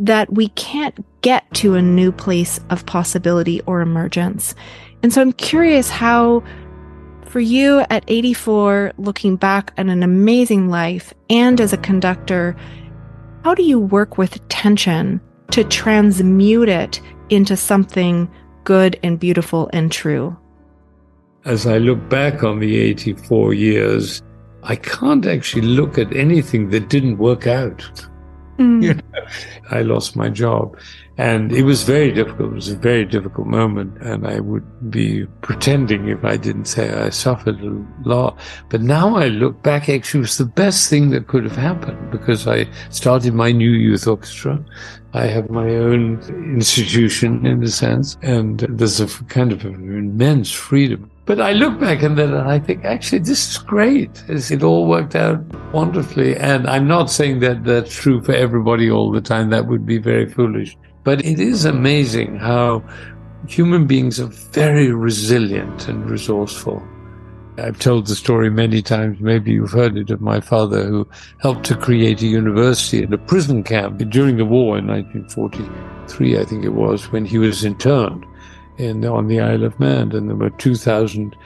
that 0.00 0.32
we 0.32 0.48
can't 0.48 1.04
get 1.22 1.44
to 1.54 1.74
a 1.74 1.82
new 1.82 2.12
place 2.12 2.60
of 2.70 2.84
possibility 2.86 3.60
or 3.62 3.80
emergence. 3.80 4.54
And 5.02 5.12
so 5.12 5.20
I'm 5.20 5.32
curious 5.32 5.90
how, 5.90 6.42
for 7.26 7.40
you 7.40 7.84
at 7.90 8.04
84, 8.08 8.92
looking 8.98 9.36
back 9.36 9.72
at 9.76 9.86
an 9.86 10.02
amazing 10.02 10.68
life 10.68 11.12
and 11.30 11.60
as 11.60 11.72
a 11.72 11.78
conductor, 11.78 12.56
how 13.44 13.54
do 13.54 13.62
you 13.62 13.78
work 13.78 14.18
with 14.18 14.46
tension 14.48 15.20
to 15.50 15.64
transmute 15.64 16.68
it 16.68 17.00
into 17.28 17.56
something 17.56 18.30
good 18.64 18.98
and 19.02 19.20
beautiful 19.20 19.68
and 19.72 19.92
true? 19.92 20.36
As 21.44 21.66
I 21.66 21.76
look 21.76 22.08
back 22.08 22.42
on 22.42 22.58
the 22.58 22.76
84 22.78 23.52
years, 23.52 24.22
I 24.62 24.76
can't 24.76 25.26
actually 25.26 25.66
look 25.66 25.98
at 25.98 26.16
anything 26.16 26.70
that 26.70 26.88
didn't 26.88 27.18
work 27.18 27.46
out. 27.46 28.06
Mm. 28.58 28.82
You 28.82 28.94
know, 28.94 29.26
I 29.70 29.82
lost 29.82 30.16
my 30.16 30.28
job. 30.28 30.76
And 31.16 31.52
it 31.52 31.62
was 31.62 31.84
very 31.84 32.10
difficult. 32.10 32.50
It 32.50 32.54
was 32.54 32.70
a 32.70 32.76
very 32.76 33.04
difficult 33.04 33.46
moment. 33.46 33.96
And 34.02 34.26
I 34.26 34.40
would 34.40 34.90
be 34.90 35.26
pretending 35.42 36.08
if 36.08 36.24
I 36.24 36.36
didn't 36.36 36.64
say 36.64 36.90
I 36.92 37.10
suffered 37.10 37.60
a 37.60 37.84
lot. 38.08 38.38
But 38.68 38.80
now 38.80 39.16
I 39.16 39.28
look 39.28 39.62
back, 39.62 39.88
actually, 39.88 40.20
it 40.20 40.22
was 40.22 40.38
the 40.38 40.44
best 40.44 40.90
thing 40.90 41.10
that 41.10 41.28
could 41.28 41.44
have 41.44 41.56
happened 41.56 42.10
because 42.10 42.48
I 42.48 42.68
started 42.90 43.34
my 43.34 43.52
new 43.52 43.70
youth 43.70 44.06
orchestra. 44.08 44.64
I 45.12 45.26
have 45.26 45.48
my 45.48 45.68
own 45.76 46.18
institution 46.56 47.46
in 47.46 47.62
a 47.62 47.68
sense, 47.68 48.18
and 48.22 48.58
there's 48.68 49.00
a 49.00 49.06
kind 49.26 49.52
of 49.52 49.64
an 49.64 49.96
immense 49.96 50.50
freedom. 50.50 51.08
But 51.26 51.40
I 51.40 51.52
look 51.52 51.80
back 51.80 52.02
on 52.02 52.16
that 52.16 52.28
and 52.28 52.36
I 52.36 52.58
think, 52.58 52.84
actually, 52.84 53.20
this 53.20 53.50
is 53.50 53.58
great. 53.58 54.22
It 54.28 54.62
all 54.62 54.86
worked 54.86 55.14
out 55.14 55.42
wonderfully. 55.72 56.36
And 56.36 56.68
I'm 56.68 56.86
not 56.86 57.10
saying 57.10 57.40
that 57.40 57.64
that's 57.64 57.94
true 57.94 58.20
for 58.20 58.32
everybody 58.32 58.90
all 58.90 59.10
the 59.10 59.22
time. 59.22 59.48
That 59.48 59.66
would 59.66 59.86
be 59.86 59.96
very 59.96 60.28
foolish. 60.28 60.76
But 61.02 61.24
it 61.24 61.40
is 61.40 61.64
amazing 61.64 62.36
how 62.36 62.84
human 63.48 63.86
beings 63.86 64.20
are 64.20 64.26
very 64.26 64.92
resilient 64.92 65.88
and 65.88 66.08
resourceful. 66.10 66.82
I've 67.56 67.78
told 67.78 68.06
the 68.06 68.16
story 68.16 68.50
many 68.50 68.82
times. 68.82 69.20
Maybe 69.20 69.52
you've 69.52 69.70
heard 69.70 69.96
it 69.96 70.10
of 70.10 70.20
my 70.20 70.40
father 70.40 70.84
who 70.84 71.08
helped 71.40 71.64
to 71.66 71.76
create 71.76 72.20
a 72.20 72.26
university 72.26 73.02
at 73.02 73.12
a 73.12 73.18
prison 73.18 73.62
camp 73.62 73.98
during 74.10 74.36
the 74.36 74.44
war 74.44 74.76
in 74.76 74.88
1943, 74.88 76.38
I 76.38 76.44
think 76.44 76.64
it 76.64 76.74
was, 76.74 77.12
when 77.12 77.24
he 77.24 77.38
was 77.38 77.64
interned 77.64 78.26
in, 78.78 79.04
on 79.04 79.28
the 79.28 79.40
Isle 79.40 79.64
of 79.64 79.78
Man. 79.78 80.12
And 80.12 80.28
there 80.28 80.36
were 80.36 80.50
2,000 80.50 81.36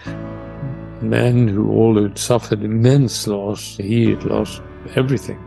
men 1.00 1.48
who 1.48 1.70
all 1.70 2.00
had 2.02 2.18
suffered 2.18 2.62
immense 2.62 3.26
loss. 3.26 3.76
He 3.76 4.10
had 4.10 4.24
lost 4.24 4.62
everything. 4.94 5.42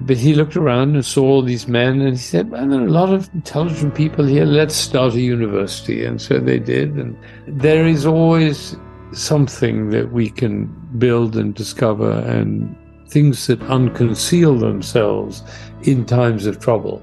But 0.00 0.16
he 0.16 0.34
looked 0.34 0.56
around 0.56 0.94
and 0.94 1.04
saw 1.04 1.22
all 1.22 1.42
these 1.42 1.68
men 1.68 2.00
and 2.00 2.10
he 2.10 2.16
said, 2.16 2.50
well, 2.50 2.66
there 2.68 2.80
are 2.80 2.86
a 2.86 2.90
lot 2.90 3.12
of 3.12 3.30
intelligent 3.34 3.94
people 3.94 4.24
here. 4.24 4.44
Let's 4.44 4.74
start 4.74 5.14
a 5.14 5.20
university. 5.20 6.04
And 6.04 6.20
so 6.20 6.38
they 6.38 6.58
did. 6.58 6.94
And 6.94 7.16
there 7.46 7.86
is 7.86 8.04
always 8.04 8.76
something 9.12 9.90
that 9.90 10.10
we 10.10 10.28
can 10.28 10.66
build 10.98 11.36
and 11.36 11.54
discover 11.54 12.10
and 12.20 12.76
things 13.08 13.46
that 13.46 13.60
unconceal 13.60 14.58
themselves 14.58 15.42
in 15.82 16.04
times 16.04 16.46
of 16.46 16.58
trouble. 16.58 17.00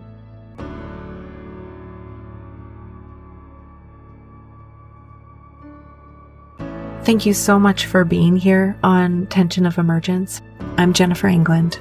Thank 7.09 7.25
you 7.25 7.33
so 7.33 7.57
much 7.57 7.87
for 7.87 8.05
being 8.05 8.35
here 8.37 8.77
on 8.83 9.25
Tension 9.25 9.65
of 9.65 9.79
Emergence. 9.79 10.43
I'm 10.77 10.93
Jennifer 10.93 11.25
England. 11.25 11.79